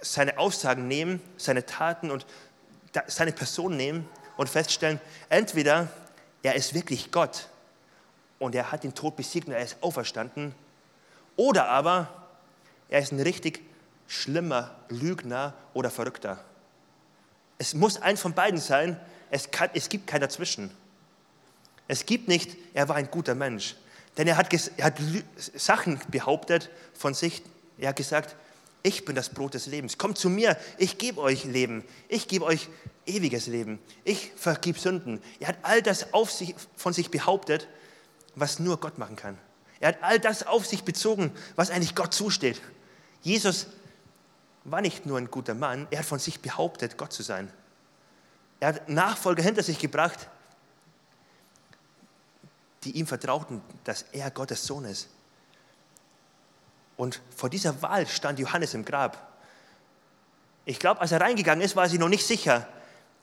[0.00, 2.26] seine Aussagen nehmen, seine Taten und
[3.06, 5.88] seine Person nehmen und feststellen, entweder
[6.42, 7.48] er ist wirklich Gott
[8.38, 10.54] und er hat den Tod besiegt und er ist auferstanden,
[11.36, 12.08] oder aber
[12.88, 13.62] er ist ein richtig
[14.06, 16.44] schlimmer Lügner oder Verrückter.
[17.58, 18.98] Es muss eins von beiden sein,
[19.30, 20.70] es, kann, es gibt kein Dazwischen.
[21.86, 23.76] Es gibt nicht, er war ein guter Mensch.
[24.16, 24.98] Denn er hat, er hat
[25.54, 27.42] Sachen behauptet von sich.
[27.78, 28.36] Er hat gesagt,
[28.82, 29.98] ich bin das Brot des Lebens.
[29.98, 31.84] Kommt zu mir, ich gebe euch Leben.
[32.08, 32.68] Ich gebe euch
[33.06, 33.78] ewiges Leben.
[34.04, 35.20] Ich vergib Sünden.
[35.40, 37.68] Er hat all das sich, von sich behauptet,
[38.40, 39.38] was nur Gott machen kann.
[39.80, 42.60] Er hat all das auf sich bezogen, was eigentlich Gott zusteht.
[43.22, 43.68] Jesus
[44.64, 47.52] war nicht nur ein guter Mann, er hat von sich behauptet, Gott zu sein.
[48.60, 50.28] Er hat Nachfolger hinter sich gebracht,
[52.84, 55.08] die ihm vertrauten, dass er Gottes Sohn ist.
[56.96, 59.40] Und vor dieser Wahl stand Johannes im Grab.
[60.64, 62.68] Ich glaube, als er reingegangen ist, war sich noch nicht sicher,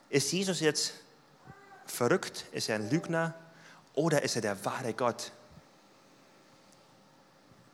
[0.09, 0.93] ist Jesus jetzt
[1.85, 2.45] verrückt?
[2.51, 3.33] Ist er ein Lügner?
[3.95, 5.31] Oder ist er der wahre Gott?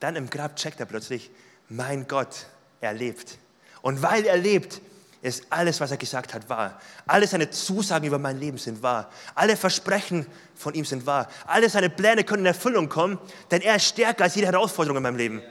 [0.00, 1.30] Dann im Grab checkt er plötzlich,
[1.68, 2.46] mein Gott,
[2.80, 3.38] er lebt.
[3.82, 4.80] Und weil er lebt,
[5.22, 6.80] ist alles, was er gesagt hat, wahr.
[7.06, 9.08] Alle seine Zusagen über mein Leben sind wahr.
[9.36, 11.28] Alle Versprechen von ihm sind wahr.
[11.46, 13.18] Alle seine Pläne können in Erfüllung kommen,
[13.52, 15.42] denn er ist stärker als jede Herausforderung in meinem Leben.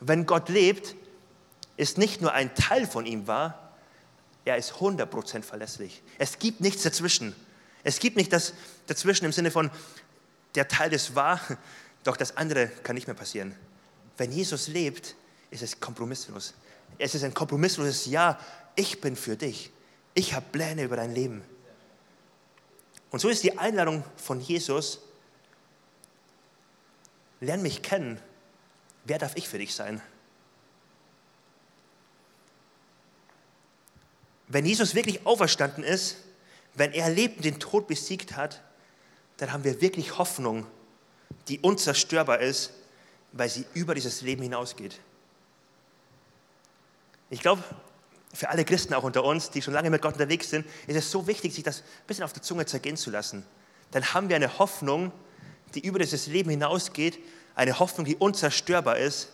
[0.00, 0.96] Wenn Gott lebt,
[1.76, 3.72] ist nicht nur ein Teil von ihm wahr,
[4.44, 6.02] er ist 100% verlässlich.
[6.18, 7.36] Es gibt nichts dazwischen.
[7.84, 8.54] Es gibt nicht das
[8.88, 9.70] dazwischen im Sinne von,
[10.56, 11.40] der Teil ist wahr,
[12.04, 13.54] doch das andere kann nicht mehr passieren.
[14.16, 15.14] Wenn Jesus lebt,
[15.50, 16.54] ist es kompromisslos.
[16.98, 18.40] Es ist ein kompromissloses Ja,
[18.74, 19.70] ich bin für dich.
[20.14, 21.44] Ich habe Pläne über dein Leben.
[23.10, 25.00] Und so ist die Einladung von Jesus,
[27.40, 28.20] lern mich kennen.
[29.04, 30.02] Wer darf ich für dich sein?
[34.48, 36.16] Wenn Jesus wirklich auferstanden ist,
[36.74, 38.62] wenn er lebt und den Tod besiegt hat,
[39.38, 40.66] dann haben wir wirklich Hoffnung,
[41.48, 42.72] die unzerstörbar ist,
[43.32, 45.00] weil sie über dieses Leben hinausgeht.
[47.30, 47.62] Ich glaube,
[48.32, 51.10] für alle Christen auch unter uns, die schon lange mit Gott unterwegs sind, ist es
[51.10, 53.44] so wichtig, sich das ein bisschen auf der Zunge zergehen zu lassen.
[53.90, 55.12] Dann haben wir eine Hoffnung,
[55.74, 57.18] die über dieses Leben hinausgeht,
[57.54, 59.30] eine Hoffnung, die unzerstörbar ist,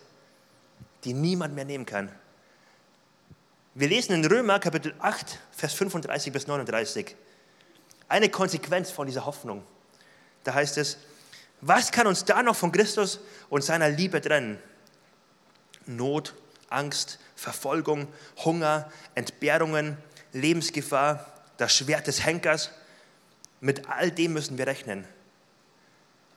[1.05, 2.11] die niemand mehr nehmen kann.
[3.75, 7.17] Wir lesen in Römer Kapitel 8, Vers 35 bis 39
[8.09, 9.65] eine Konsequenz von dieser Hoffnung.
[10.45, 10.99] Da heißt es,
[11.61, 14.59] was kann uns da noch von Christus und seiner Liebe trennen?
[15.87, 16.35] Not,
[16.69, 18.09] Angst, Verfolgung,
[18.45, 19.97] Hunger, Entbehrungen,
[20.33, 22.71] Lebensgefahr, das Schwert des Henkers.
[23.61, 25.07] Mit all dem müssen wir rechnen.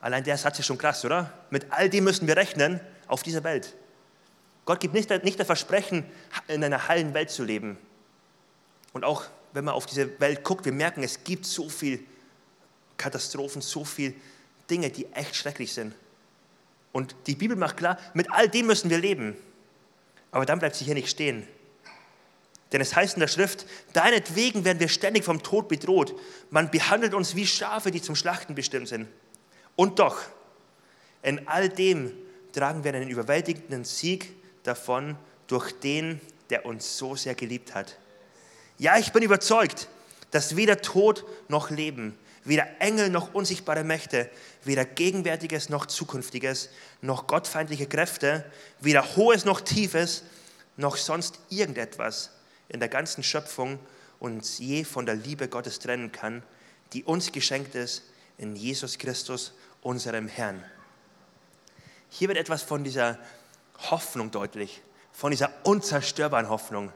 [0.00, 1.32] Allein der Satz ist schon krass, oder?
[1.50, 3.74] Mit all dem müssen wir rechnen auf dieser Welt.
[4.64, 6.04] Gott gibt nicht, nicht das Versprechen,
[6.46, 7.78] in einer heilen Welt zu leben.
[8.92, 12.04] Und auch wenn man auf diese Welt guckt, wir merken, es gibt so viel
[12.98, 14.14] Katastrophen, so viele
[14.68, 15.94] Dinge, die echt schrecklich sind.
[16.92, 19.36] Und die Bibel macht klar, mit all dem müssen wir leben.
[20.30, 21.46] Aber dann bleibt sie hier nicht stehen.
[22.72, 26.14] Denn es heißt in der Schrift, deinetwegen werden wir ständig vom Tod bedroht.
[26.50, 29.08] Man behandelt uns wie Schafe, die zum Schlachten bestimmt sind.
[29.74, 30.20] Und doch,
[31.22, 32.12] in all dem
[32.52, 34.34] tragen wir einen überwältigenden Sieg
[34.64, 37.96] davon durch den, der uns so sehr geliebt hat.
[38.76, 39.88] Ja, ich bin überzeugt,
[40.30, 44.30] dass weder Tod noch Leben, weder Engel noch unsichtbare Mächte,
[44.64, 46.70] weder Gegenwärtiges noch Zukünftiges,
[47.00, 48.44] noch gottfeindliche Kräfte,
[48.80, 50.24] weder Hohes noch Tiefes,
[50.76, 52.30] noch sonst irgendetwas
[52.68, 53.78] in der ganzen Schöpfung
[54.20, 56.42] uns je von der Liebe Gottes trennen kann,
[56.92, 58.04] die uns geschenkt ist
[58.38, 60.64] in Jesus Christus, unserem Herrn.
[62.10, 63.18] Hier wird etwas von dieser
[63.90, 66.92] Hoffnung deutlich, von dieser unzerstörbaren Hoffnung,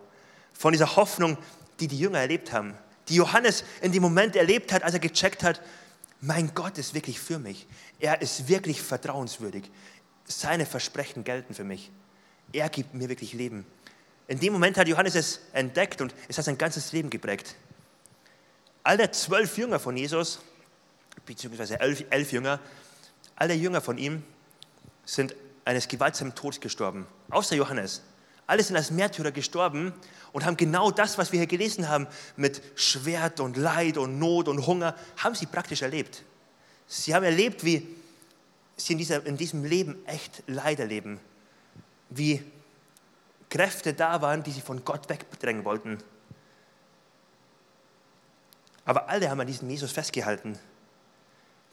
[0.53, 1.39] von dieser Hoffnung,
[1.81, 2.75] die die Jünger erlebt haben,
[3.13, 5.61] die Johannes in dem Moment erlebt hat, als er gecheckt hat,
[6.23, 7.67] mein Gott ist wirklich für mich.
[8.01, 9.71] Er ist wirklich vertrauenswürdig.
[10.25, 11.91] Seine Versprechen gelten für mich.
[12.53, 13.67] Er gibt mir wirklich Leben.
[14.29, 17.55] In dem Moment hat Johannes es entdeckt und es hat sein ganzes Leben geprägt.
[18.83, 20.41] Alle zwölf Jünger von Jesus,
[21.27, 22.61] beziehungsweise elf, elf Jünger,
[23.37, 24.23] alle Jünger von ihm
[25.05, 27.07] sind eines gewaltsamen Todes gestorben.
[27.29, 28.01] Außer Johannes.
[28.47, 29.93] Alle sind als Märtyrer gestorben
[30.33, 34.49] und haben genau das, was wir hier gelesen haben, mit Schwert und Leid und Not
[34.49, 36.25] und Hunger, haben sie praktisch erlebt.
[36.87, 37.87] Sie haben erlebt, wie
[38.77, 41.21] sie in, dieser, in diesem Leben echt Leid erleben,
[42.11, 42.43] wie
[43.49, 45.99] Kräfte da waren, die sie von Gott wegdrängen wollten.
[48.85, 50.59] Aber alle haben an diesem Jesus festgehalten.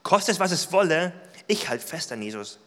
[0.04, 1.14] Kostet es, was es wolle,
[1.48, 2.60] ich halte fest an Jesus.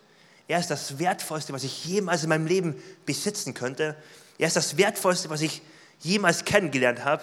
[0.48, 3.96] Er ist das Wertvollste, was ich jemals in meinem Leben besitzen könnte.
[4.38, 5.62] Er ist das Wertvollste, was ich
[6.00, 7.22] jemals kennengelernt habe.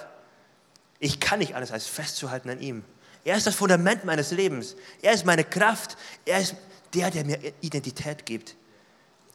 [0.99, 2.83] Ich kann nicht alles als festzuhalten an ihm.
[3.23, 4.75] Er ist das Fundament meines Lebens.
[5.01, 5.97] Er ist meine Kraft.
[6.25, 6.55] Er ist
[6.93, 8.55] der, der mir Identität gibt.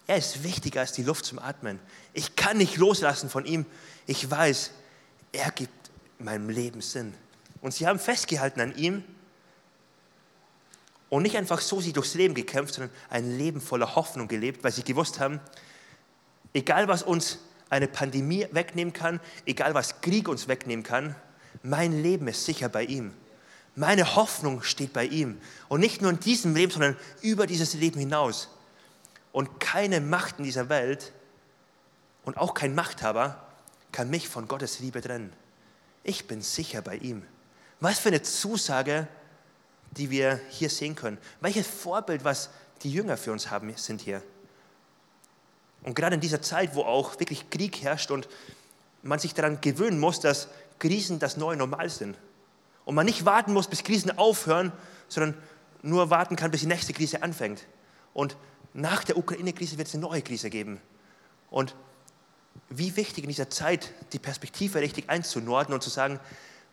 [0.07, 1.79] Er ist wichtiger als die Luft zum Atmen.
[2.13, 3.65] Ich kann nicht loslassen von ihm.
[4.07, 4.71] Ich weiß,
[5.33, 7.15] er gibt meinem Leben Sinn.
[7.61, 9.05] Und sie haben festgehalten an ihm
[11.15, 14.73] und nicht einfach so sie durchs Leben gekämpft, sondern ein Leben voller Hoffnung gelebt, weil
[14.73, 15.39] sie gewusst haben,
[16.53, 17.39] egal was uns
[17.71, 21.15] eine Pandemie wegnehmen kann, egal was Krieg uns wegnehmen kann,
[21.63, 23.15] mein Leben ist sicher bei ihm.
[23.77, 25.41] Meine Hoffnung steht bei ihm.
[25.69, 28.49] Und nicht nur in diesem Leben, sondern über dieses Leben hinaus.
[29.31, 31.13] Und keine Macht in dieser Welt
[32.25, 33.41] und auch kein Machthaber
[33.93, 35.33] kann mich von Gottes Liebe trennen.
[36.03, 37.23] Ich bin sicher bei ihm.
[37.79, 39.07] Was für eine Zusage
[39.97, 41.19] die wir hier sehen können.
[41.41, 42.51] Welches Vorbild, was
[42.83, 44.23] die Jünger für uns haben, sind hier.
[45.83, 48.29] Und gerade in dieser Zeit, wo auch wirklich Krieg herrscht und
[49.03, 52.17] man sich daran gewöhnen muss, dass Krisen das neue Normal sind.
[52.85, 54.73] Und man nicht warten muss, bis Krisen aufhören,
[55.09, 55.37] sondern
[55.83, 57.67] nur warten kann, bis die nächste Krise anfängt.
[58.15, 58.37] Und
[58.73, 60.81] nach der Ukraine-Krise wird es eine neue Krise geben.
[61.51, 61.77] Und
[62.71, 66.19] wie wichtig in dieser Zeit, die Perspektive richtig einzunordnen und zu sagen,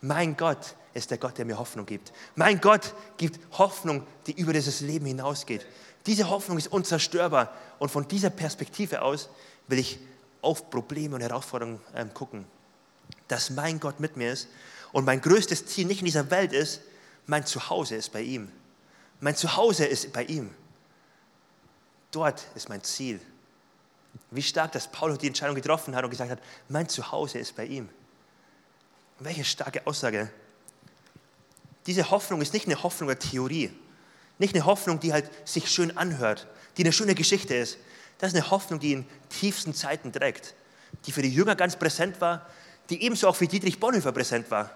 [0.02, 2.12] mein Gott ist der Gott, der mir Hoffnung gibt.
[2.36, 5.66] Mein Gott gibt Hoffnung, die über dieses Leben hinausgeht.
[6.06, 7.54] Diese Hoffnung ist unzerstörbar.
[7.80, 9.30] Und von dieser Perspektive aus
[9.68, 10.00] will ich
[10.42, 12.46] auf Probleme und Herausforderungen ähm, gucken.
[13.28, 14.48] Dass mein Gott mit mir ist
[14.92, 16.82] und mein größtes Ziel nicht in dieser Welt ist,
[17.28, 18.52] mein Zuhause ist bei ihm.
[19.20, 20.50] Mein Zuhause ist bei ihm.
[22.12, 23.22] Dort ist mein Ziel.
[24.32, 27.66] Wie stark, dass Paulus die Entscheidung getroffen hat und gesagt hat, mein Zuhause ist bei
[27.66, 27.88] ihm.
[29.24, 30.32] Welche starke Aussage.
[31.86, 33.72] Diese Hoffnung ist nicht eine Hoffnung der Theorie,
[34.40, 37.78] nicht eine Hoffnung, die halt sich schön anhört, die eine schöne Geschichte ist.
[38.18, 40.56] Das ist eine Hoffnung, die in tiefsten Zeiten trägt,
[41.06, 42.48] die für die Jünger ganz präsent war,
[42.90, 44.72] die ebenso auch für Dietrich Bonhoeffer präsent war,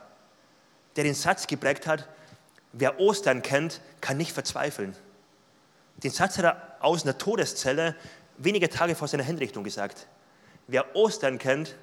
[0.95, 2.07] der den Satz geprägt hat,
[2.71, 4.95] wer Ostern kennt, kann nicht verzweifeln.
[5.97, 7.95] Den Satz hat er aus einer Todeszelle
[8.37, 10.05] wenige Tage vor seiner Hinrichtung gesagt.
[10.67, 11.75] Wer Ostern kennt,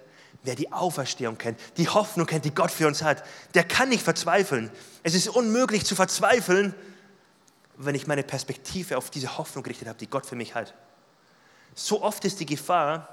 [0.42, 3.22] Wer die Auferstehung kennt, die Hoffnung kennt, die Gott für uns hat,
[3.54, 4.70] der kann nicht verzweifeln.
[5.02, 6.74] Es ist unmöglich zu verzweifeln,
[7.76, 10.74] wenn ich meine Perspektive auf diese Hoffnung gerichtet habe, die Gott für mich hat.
[11.74, 13.08] So oft ist die Gefahr,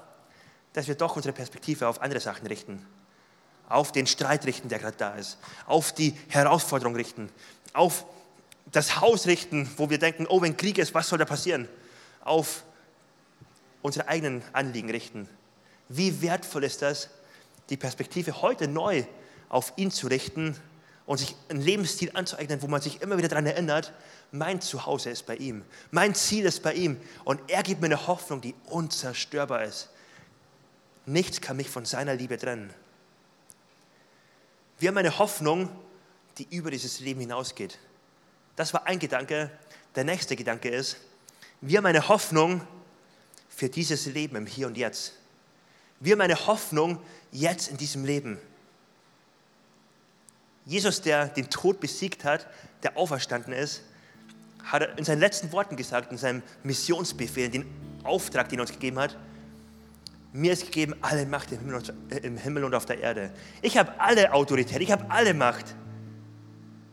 [0.72, 2.84] dass wir doch unsere Perspektive auf andere Sachen richten.
[3.68, 5.38] Auf den Streit richten, der gerade da ist.
[5.66, 7.30] Auf die Herausforderung richten.
[7.72, 8.04] Auf
[8.72, 11.68] das Haus richten, wo wir denken, oh, wenn Krieg ist, was soll da passieren?
[12.22, 12.64] Auf
[13.82, 15.28] unsere eigenen Anliegen richten.
[15.92, 17.10] Wie wertvoll ist das,
[17.68, 19.04] die Perspektive heute neu
[19.48, 20.56] auf ihn zu richten
[21.04, 23.92] und sich einen Lebensstil anzueignen, wo man sich immer wieder daran erinnert,
[24.30, 28.06] mein Zuhause ist bei ihm, mein Ziel ist bei ihm und er gibt mir eine
[28.06, 29.88] Hoffnung, die unzerstörbar ist.
[31.06, 32.72] Nichts kann mich von seiner Liebe trennen.
[34.78, 35.68] Wir haben eine Hoffnung,
[36.38, 37.80] die über dieses Leben hinausgeht.
[38.54, 39.50] Das war ein Gedanke.
[39.96, 40.98] Der nächste Gedanke ist,
[41.60, 42.60] wir haben eine Hoffnung
[43.48, 45.14] für dieses Leben im Hier und Jetzt.
[46.00, 46.98] Wir haben eine Hoffnung
[47.30, 48.38] jetzt in diesem Leben.
[50.64, 52.46] Jesus, der den Tod besiegt hat,
[52.82, 53.82] der auferstanden ist,
[54.64, 57.66] hat in seinen letzten Worten gesagt, in seinem Missionsbefehl, den
[58.02, 59.16] Auftrag, den er uns gegeben hat,
[60.32, 63.32] mir ist gegeben alle Macht im Himmel und auf der Erde.
[63.62, 65.74] Ich habe alle Autorität, ich habe alle Macht.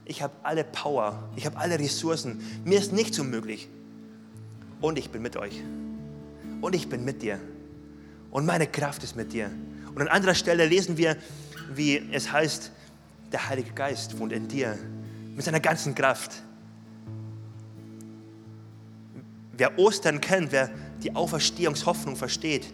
[0.05, 2.41] Ich habe alle Power, ich habe alle Ressourcen.
[2.65, 3.69] Mir ist nichts unmöglich.
[4.81, 5.61] Und ich bin mit euch.
[6.61, 7.39] Und ich bin mit dir
[8.31, 9.51] und meine Kraft ist mit dir.
[9.93, 11.17] Und an anderer Stelle lesen wir,
[11.73, 12.71] wie es heißt,
[13.31, 14.77] der Heilige Geist wohnt in dir
[15.35, 16.31] mit seiner ganzen Kraft.
[19.53, 20.69] Wer Ostern kennt, wer
[21.03, 22.73] die Auferstehungshoffnung versteht,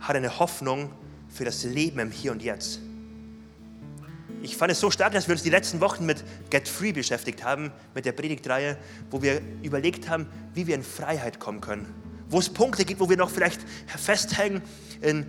[0.00, 0.90] hat eine Hoffnung
[1.28, 2.80] für das Leben im Hier und Jetzt.
[4.42, 7.44] Ich fand es so stark, dass wir uns die letzten Wochen mit Get Free beschäftigt
[7.44, 8.78] haben, mit der Predigtreihe,
[9.10, 13.08] wo wir überlegt haben, wie wir in Freiheit kommen können wo es Punkte gibt, wo
[13.08, 14.62] wir noch vielleicht festhängen
[15.00, 15.26] in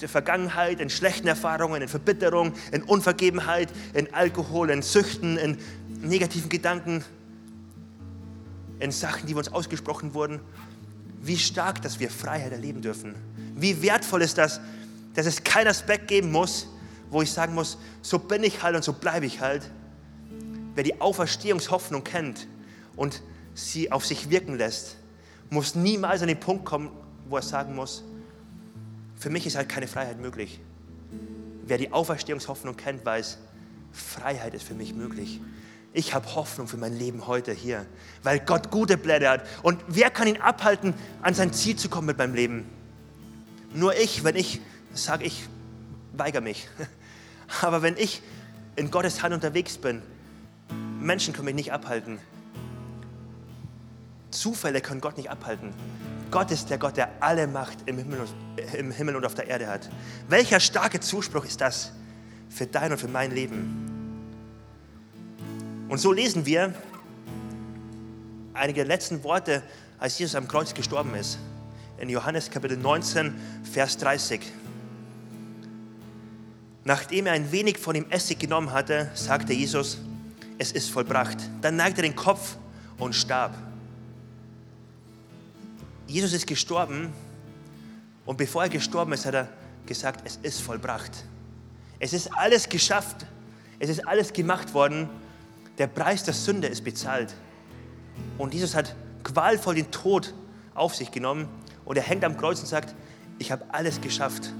[0.00, 5.58] der Vergangenheit, in schlechten Erfahrungen, in Verbitterung, in Unvergebenheit, in Alkohol, in Süchten, in
[6.02, 7.04] negativen Gedanken,
[8.80, 10.40] in Sachen, die uns ausgesprochen wurden.
[11.22, 13.14] Wie stark, dass wir Freiheit erleben dürfen.
[13.54, 14.60] Wie wertvoll ist das,
[15.14, 16.66] dass es keinen Aspekt geben muss,
[17.10, 19.70] wo ich sagen muss, so bin ich halt und so bleibe ich halt.
[20.74, 22.48] Wer die Auferstehungshoffnung kennt
[22.96, 23.22] und
[23.54, 24.96] sie auf sich wirken lässt,
[25.52, 26.90] muss niemals an den Punkt kommen,
[27.28, 28.02] wo er sagen muss,
[29.16, 30.60] für mich ist halt keine Freiheit möglich.
[31.66, 33.38] Wer die Auferstehungshoffnung kennt, weiß,
[33.92, 35.40] Freiheit ist für mich möglich.
[35.92, 37.84] Ich habe Hoffnung für mein Leben heute hier,
[38.22, 39.46] weil Gott gute Pläne hat.
[39.62, 42.64] Und wer kann ihn abhalten, an sein Ziel zu kommen mit meinem Leben?
[43.74, 44.62] Nur ich, wenn ich
[44.94, 45.46] sage, ich
[46.14, 46.66] weigere mich.
[47.60, 48.22] Aber wenn ich
[48.74, 50.00] in Gottes Hand unterwegs bin,
[50.98, 52.18] Menschen können mich nicht abhalten.
[54.32, 55.72] Zufälle können Gott nicht abhalten.
[56.30, 58.20] Gott ist der Gott, der alle Macht im Himmel,
[58.76, 59.88] im Himmel und auf der Erde hat.
[60.28, 61.92] Welcher starke Zuspruch ist das
[62.48, 63.92] für dein und für mein Leben?
[65.88, 66.74] Und so lesen wir
[68.54, 69.62] einige letzten Worte,
[69.98, 71.38] als Jesus am Kreuz gestorben ist.
[71.98, 73.34] In Johannes Kapitel 19,
[73.70, 74.40] Vers 30.
[76.84, 79.98] Nachdem er ein wenig von dem Essig genommen hatte, sagte Jesus,
[80.58, 81.38] es ist vollbracht.
[81.60, 82.56] Dann neigte er den Kopf
[82.98, 83.54] und starb.
[86.06, 87.12] Jesus ist gestorben
[88.26, 89.48] und bevor er gestorben ist, hat er
[89.86, 91.24] gesagt, es ist vollbracht.
[91.98, 93.26] Es ist alles geschafft.
[93.78, 95.08] Es ist alles gemacht worden.
[95.78, 97.34] Der Preis der Sünde ist bezahlt.
[98.38, 100.34] Und Jesus hat qualvoll den Tod
[100.74, 101.48] auf sich genommen
[101.84, 102.94] und er hängt am Kreuz und sagt,
[103.38, 104.52] ich habe alles geschafft.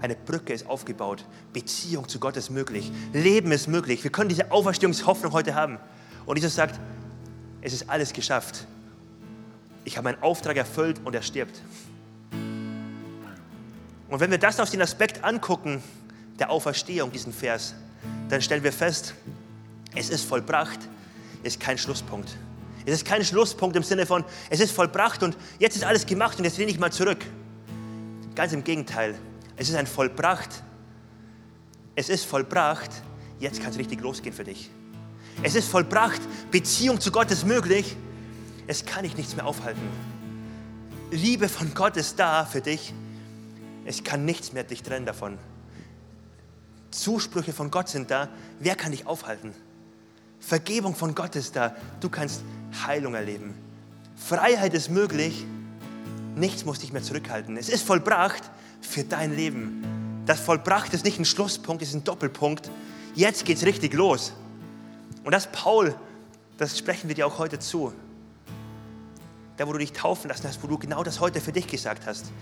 [0.00, 1.24] Eine Brücke ist aufgebaut.
[1.52, 2.90] Beziehung zu Gott ist möglich.
[3.12, 4.02] Leben ist möglich.
[4.02, 5.78] Wir können diese Auferstehungshoffnung heute haben.
[6.24, 6.80] Und Jesus sagt,
[7.60, 8.66] es ist alles geschafft.
[9.84, 11.60] Ich habe meinen Auftrag erfüllt und er stirbt.
[14.08, 15.82] Und wenn wir das aus dem Aspekt angucken,
[16.38, 17.74] der Auferstehung, diesen Vers,
[18.28, 19.14] dann stellen wir fest,
[19.94, 20.80] es ist vollbracht,
[21.42, 22.36] ist kein Schlusspunkt.
[22.86, 26.38] Es ist kein Schlusspunkt im Sinne von, es ist vollbracht und jetzt ist alles gemacht
[26.38, 27.24] und jetzt lehne ich mal zurück.
[28.34, 29.16] Ganz im Gegenteil.
[29.56, 30.62] Es ist ein vollbracht.
[31.94, 32.90] Es ist vollbracht.
[33.38, 34.70] Jetzt kann es richtig losgehen für dich.
[35.42, 36.20] Es ist vollbracht.
[36.50, 37.96] Beziehung zu Gott ist möglich.
[38.70, 39.82] Es kann dich nichts mehr aufhalten.
[41.10, 42.94] Liebe von Gott ist da für dich.
[43.84, 45.38] Es kann nichts mehr dich trennen davon.
[46.92, 48.28] Zusprüche von Gott sind da.
[48.60, 49.54] Wer kann dich aufhalten?
[50.38, 51.74] Vergebung von Gott ist da.
[51.98, 52.44] Du kannst
[52.86, 53.56] Heilung erleben.
[54.14, 55.44] Freiheit ist möglich.
[56.36, 57.56] Nichts muss dich mehr zurückhalten.
[57.56, 58.52] Es ist vollbracht
[58.82, 60.22] für dein Leben.
[60.26, 62.70] Das vollbracht ist nicht ein Schlusspunkt, es ist ein Doppelpunkt.
[63.16, 64.32] Jetzt geht es richtig los.
[65.24, 65.92] Und das, Paul,
[66.56, 67.92] das sprechen wir dir auch heute zu.
[69.60, 72.06] Da, wo du dich taufen lassen hast, wo du genau das heute für dich gesagt
[72.06, 72.32] hast.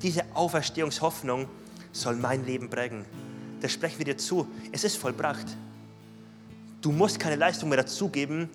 [0.00, 1.48] Diese Auferstehungshoffnung
[1.90, 3.04] soll mein Leben prägen.
[3.60, 4.46] Das sprechen wir dir zu.
[4.70, 5.44] Es ist vollbracht.
[6.80, 8.48] Du musst keine Leistung mehr dazugeben.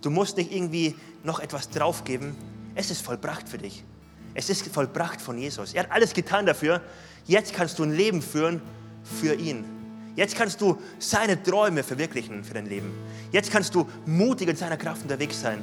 [0.00, 2.34] Du musst nicht irgendwie noch etwas draufgeben.
[2.74, 3.84] Es ist vollbracht für dich.
[4.32, 5.74] Es ist vollbracht von Jesus.
[5.74, 6.80] Er hat alles getan dafür.
[7.26, 8.62] Jetzt kannst du ein Leben führen
[9.04, 9.66] für ihn.
[10.14, 12.90] Jetzt kannst du seine Träume verwirklichen für dein Leben.
[13.32, 15.62] Jetzt kannst du mutig in seiner Kraft unterwegs sein.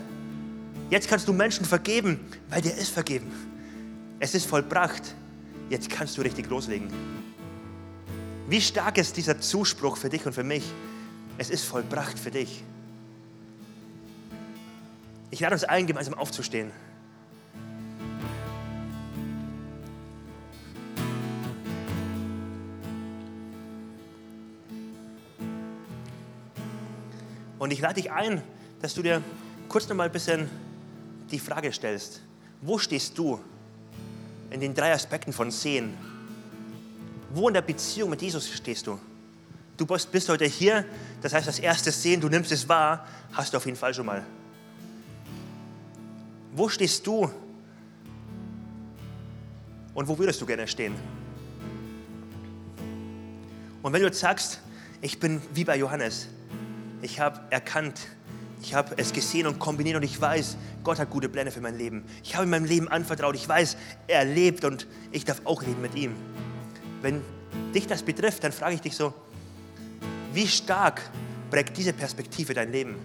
[0.89, 2.19] Jetzt kannst du Menschen vergeben,
[2.49, 3.31] weil dir ist vergeben.
[4.19, 5.15] Es ist vollbracht.
[5.69, 6.87] Jetzt kannst du richtig loslegen.
[8.47, 10.63] Wie stark ist dieser Zuspruch für dich und für mich?
[11.37, 12.63] Es ist vollbracht für dich.
[15.31, 16.71] Ich lade uns ein, gemeinsam aufzustehen.
[27.57, 28.43] Und ich lade dich ein,
[28.81, 29.23] dass du dir
[29.69, 30.49] kurz noch mal ein bisschen
[31.33, 32.21] die Frage stellst,
[32.61, 33.39] wo stehst du
[34.51, 35.93] in den drei Aspekten von Sehen?
[37.31, 38.99] Wo in der Beziehung mit Jesus stehst du?
[39.75, 40.85] Du bist, heute hier,
[41.21, 44.05] das heißt, das erste Sehen, du nimmst es wahr, hast du auf jeden Fall schon
[44.05, 44.23] mal.
[46.55, 47.29] Wo stehst du
[49.95, 50.93] und wo würdest du gerne stehen?
[53.81, 54.61] Und wenn du jetzt sagst,
[55.01, 56.27] ich bin wie bei Johannes,
[57.01, 57.99] ich habe erkannt,
[58.63, 61.77] ich habe es gesehen und kombiniert und ich weiß, Gott hat gute Pläne für mein
[61.77, 62.05] Leben.
[62.23, 63.75] Ich habe in meinem Leben anvertraut, ich weiß,
[64.07, 66.15] er lebt und ich darf auch leben mit ihm.
[67.01, 67.21] Wenn
[67.75, 69.13] dich das betrifft, dann frage ich dich so,
[70.31, 71.01] wie stark
[71.51, 72.95] prägt diese Perspektive dein Leben?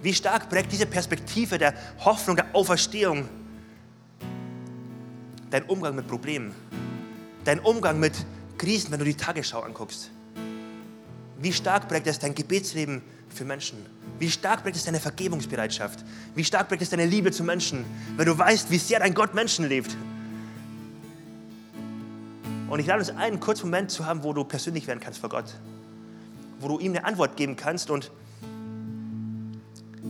[0.00, 3.28] Wie stark prägt diese Perspektive der Hoffnung, der Auferstehung
[5.50, 6.54] dein Umgang mit Problemen,
[7.44, 8.14] dein Umgang mit
[8.58, 10.12] Krisen, wenn du die Tagesschau anguckst?
[11.38, 13.02] Wie stark prägt es dein Gebetsleben
[13.36, 13.78] für Menschen?
[14.18, 16.04] Wie stark prägt es deine Vergebungsbereitschaft?
[16.34, 17.84] Wie stark prägt es deine Liebe zu Menschen,
[18.16, 19.96] wenn du weißt, wie sehr dein Gott Menschen lebt?
[22.68, 25.20] Und ich lade uns ein, einen kurzen Moment zu haben, wo du persönlich werden kannst
[25.20, 25.54] vor Gott.
[26.60, 28.10] Wo du ihm eine Antwort geben kannst und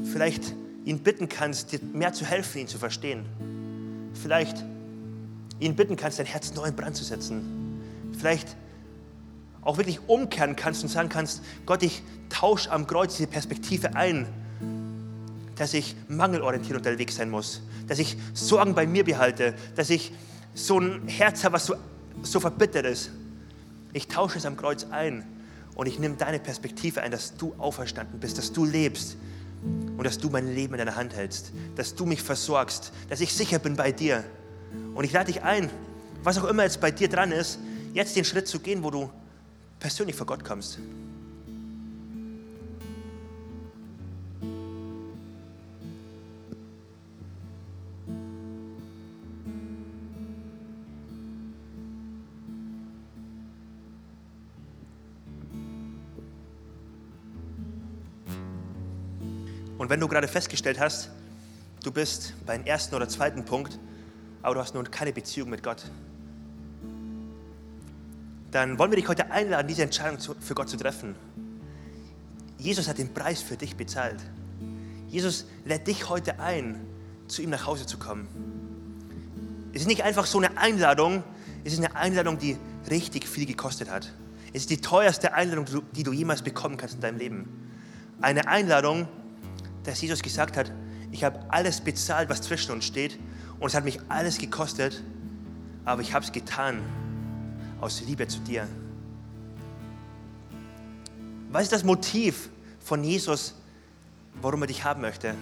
[0.04, 0.54] vielleicht
[0.84, 3.26] ihn bitten kannst, dir mehr zu helfen, ihn zu verstehen.
[4.14, 4.64] Vielleicht
[5.58, 7.82] ihn bitten kannst, dein Herz neu in Brand zu setzen.
[8.18, 8.56] Vielleicht
[9.66, 14.26] auch wirklich umkehren kannst und sagen kannst, Gott, ich tausche am Kreuz diese Perspektive ein,
[15.56, 20.12] dass ich mangelorientiert unterwegs sein muss, dass ich Sorgen bei mir behalte, dass ich
[20.54, 21.74] so ein Herz habe, was so,
[22.22, 23.10] so verbittert ist.
[23.92, 25.24] Ich tausche es am Kreuz ein
[25.74, 29.16] und ich nehme deine Perspektive ein, dass du auferstanden bist, dass du lebst
[29.62, 33.32] und dass du mein Leben in deiner Hand hältst, dass du mich versorgst, dass ich
[33.32, 34.22] sicher bin bei dir.
[34.94, 35.70] Und ich lade dich ein,
[36.22, 37.58] was auch immer jetzt bei dir dran ist,
[37.94, 39.10] jetzt den Schritt zu gehen, wo du
[39.78, 40.78] persönlich vor Gott kommst.
[59.78, 61.10] Und wenn du gerade festgestellt hast,
[61.84, 63.78] du bist beim ersten oder zweiten Punkt,
[64.42, 65.84] aber du hast nun keine Beziehung mit Gott,
[68.50, 71.14] dann wollen wir dich heute einladen, diese Entscheidung für Gott zu treffen.
[72.58, 74.20] Jesus hat den Preis für dich bezahlt.
[75.08, 76.80] Jesus lädt dich heute ein,
[77.28, 78.26] zu ihm nach Hause zu kommen.
[79.72, 81.22] Es ist nicht einfach so eine Einladung,
[81.64, 82.56] es ist eine Einladung, die
[82.88, 84.12] richtig viel gekostet hat.
[84.52, 87.68] Es ist die teuerste Einladung, die du jemals bekommen kannst in deinem Leben.
[88.20, 89.06] Eine Einladung,
[89.84, 90.72] dass Jesus gesagt hat,
[91.12, 93.18] ich habe alles bezahlt, was zwischen uns steht
[93.60, 95.02] und es hat mich alles gekostet,
[95.84, 96.80] aber ich habe es getan
[97.80, 98.66] aus Liebe zu dir.
[101.50, 102.50] Was ist das Motiv
[102.80, 103.54] von Jesus,
[104.42, 105.34] warum er dich haben möchte?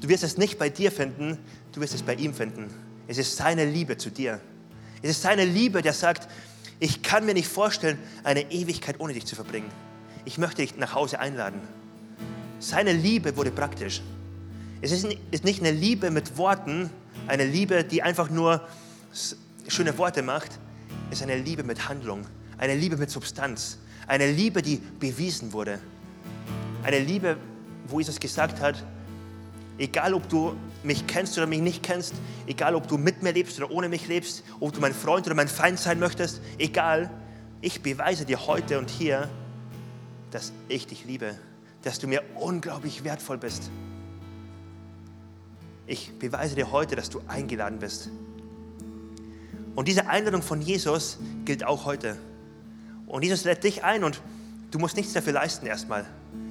[0.00, 1.38] Du wirst es nicht bei dir finden,
[1.72, 2.68] du wirst es bei ihm finden.
[3.06, 4.40] Es ist seine Liebe zu dir.
[5.02, 6.28] Es ist seine Liebe, der sagt,
[6.78, 9.70] ich kann mir nicht vorstellen, eine Ewigkeit ohne dich zu verbringen.
[10.24, 11.60] Ich möchte dich nach Hause einladen.
[12.58, 14.02] Seine Liebe wurde praktisch.
[14.82, 16.90] Es ist nicht eine Liebe mit Worten,
[17.26, 18.66] eine Liebe, die einfach nur
[19.68, 20.58] schöne Worte macht,
[21.10, 22.26] ist eine Liebe mit Handlung,
[22.58, 25.78] eine Liebe mit Substanz, eine Liebe, die bewiesen wurde.
[26.82, 27.36] Eine Liebe,
[27.86, 28.84] wo Jesus gesagt hat,
[29.78, 32.14] egal ob du mich kennst oder mich nicht kennst,
[32.46, 35.34] egal ob du mit mir lebst oder ohne mich lebst, ob du mein Freund oder
[35.34, 37.10] mein Feind sein möchtest, egal,
[37.60, 39.28] ich beweise dir heute und hier,
[40.30, 41.36] dass ich dich liebe,
[41.82, 43.70] dass du mir unglaublich wertvoll bist.
[45.86, 48.10] Ich beweise dir heute, dass du eingeladen bist.
[49.74, 52.16] Und diese Einladung von Jesus gilt auch heute.
[53.06, 54.20] Und Jesus lädt dich ein und
[54.70, 56.06] du musst nichts dafür leisten erstmal.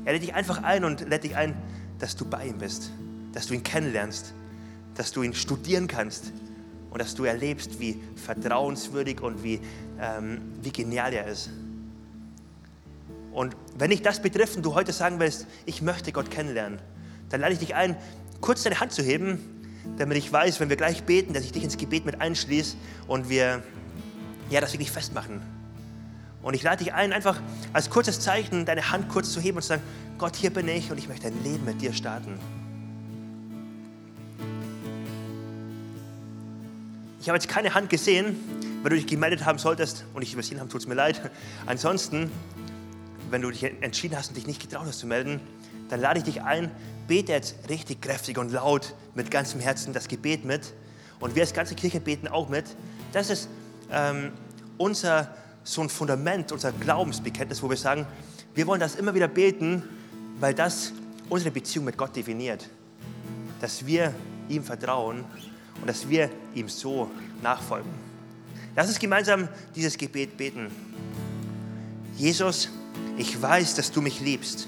[0.05, 1.55] Er lädt dich einfach ein und lädt dich ein,
[1.99, 2.91] dass du bei ihm bist,
[3.33, 4.33] dass du ihn kennenlernst,
[4.95, 6.31] dass du ihn studieren kannst
[6.89, 9.61] und dass du erlebst, wie vertrauenswürdig und wie,
[9.99, 11.49] ähm, wie genial er ist.
[13.31, 16.79] Und wenn dich das betrifft und du heute sagen willst, ich möchte Gott kennenlernen,
[17.29, 17.95] dann lade ich dich ein,
[18.41, 19.58] kurz deine Hand zu heben
[19.97, 22.77] damit ich weiß, wenn wir gleich beten, dass ich dich ins Gebet mit einschließe
[23.07, 23.63] und wir
[24.49, 25.41] ja, das wirklich festmachen.
[26.41, 27.39] Und ich lade dich ein, einfach
[27.73, 29.83] als kurzes Zeichen deine Hand kurz zu heben und zu sagen,
[30.17, 32.39] Gott, hier bin ich und ich möchte ein Leben mit dir starten.
[37.21, 38.37] Ich habe jetzt keine Hand gesehen,
[38.81, 41.29] wenn du dich gemeldet haben solltest und ich übersehen habe, tut es mir leid.
[41.65, 42.31] Ansonsten,
[43.29, 45.41] wenn du dich entschieden hast und dich nicht getraut hast zu melden,
[45.89, 46.71] dann lade ich dich ein,
[47.09, 50.73] bete jetzt richtig kräftig und laut mit ganzem Herzen das Gebet mit.
[51.19, 52.65] Und wir als ganze Kirche beten auch mit.
[53.11, 53.49] Das ist
[53.91, 54.31] ähm,
[54.77, 58.05] unser so ein Fundament, unser Glaubensbekenntnis, wo wir sagen,
[58.53, 59.83] wir wollen das immer wieder beten,
[60.39, 60.93] weil das
[61.29, 62.69] unsere Beziehung mit Gott definiert.
[63.59, 64.13] Dass wir
[64.47, 65.25] ihm vertrauen
[65.81, 67.09] und dass wir ihm so
[67.41, 67.91] nachfolgen.
[68.75, 70.67] Lass uns gemeinsam dieses Gebet beten.
[72.15, 72.69] Jesus,
[73.17, 74.67] ich weiß, dass du mich liebst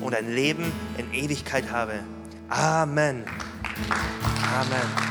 [0.00, 1.94] und ein Leben in Ewigkeit habe.
[2.48, 3.24] Amen.
[4.54, 5.08] Amen.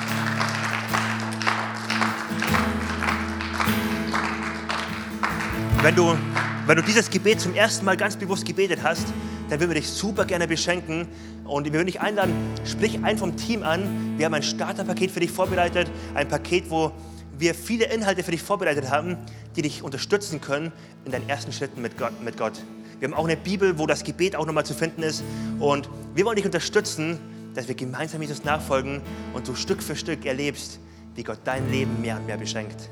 [5.81, 6.17] Wenn du,
[6.65, 9.07] wenn du dieses Gebet zum ersten Mal ganz bewusst gebetet hast,
[9.49, 11.07] dann würden wir dich super gerne beschenken.
[11.45, 12.33] Und wir würden dich einladen,
[12.65, 14.15] sprich einen vom Team an.
[14.17, 15.89] Wir haben ein Starterpaket für dich vorbereitet.
[16.13, 16.91] Ein Paket, wo
[17.37, 19.17] wir viele Inhalte für dich vorbereitet haben,
[19.55, 20.71] die dich unterstützen können
[21.05, 22.21] in deinen ersten Schritten mit Gott.
[22.21, 22.61] Mit Gott.
[22.99, 25.23] Wir haben auch eine Bibel, wo das Gebet auch nochmal zu finden ist.
[25.59, 27.19] Und wir wollen dich unterstützen,
[27.53, 29.01] dass wir gemeinsam Jesus nachfolgen
[29.33, 30.79] und du Stück für Stück erlebst,
[31.15, 32.89] wie Gott dein Leben mehr und mehr beschenkt.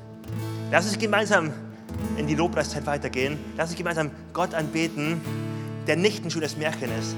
[0.72, 1.52] Lass uns gemeinsam
[2.18, 3.40] in die Lobpreiszeit weitergehen.
[3.58, 5.22] Lass uns gemeinsam Gott anbeten,
[5.88, 7.16] der nicht ein schönes Märchen ist,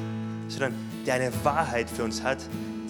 [0.50, 0.74] sondern
[1.06, 2.40] der eine Wahrheit für uns hat,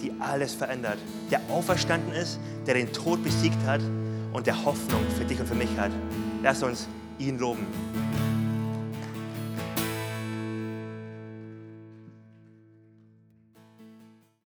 [0.02, 0.98] die alles verändert.
[1.30, 3.80] Der auferstanden ist, der den Tod besiegt hat
[4.32, 5.92] und der Hoffnung für dich und für mich hat.
[6.42, 6.88] Lass uns
[7.18, 7.66] ihn loben.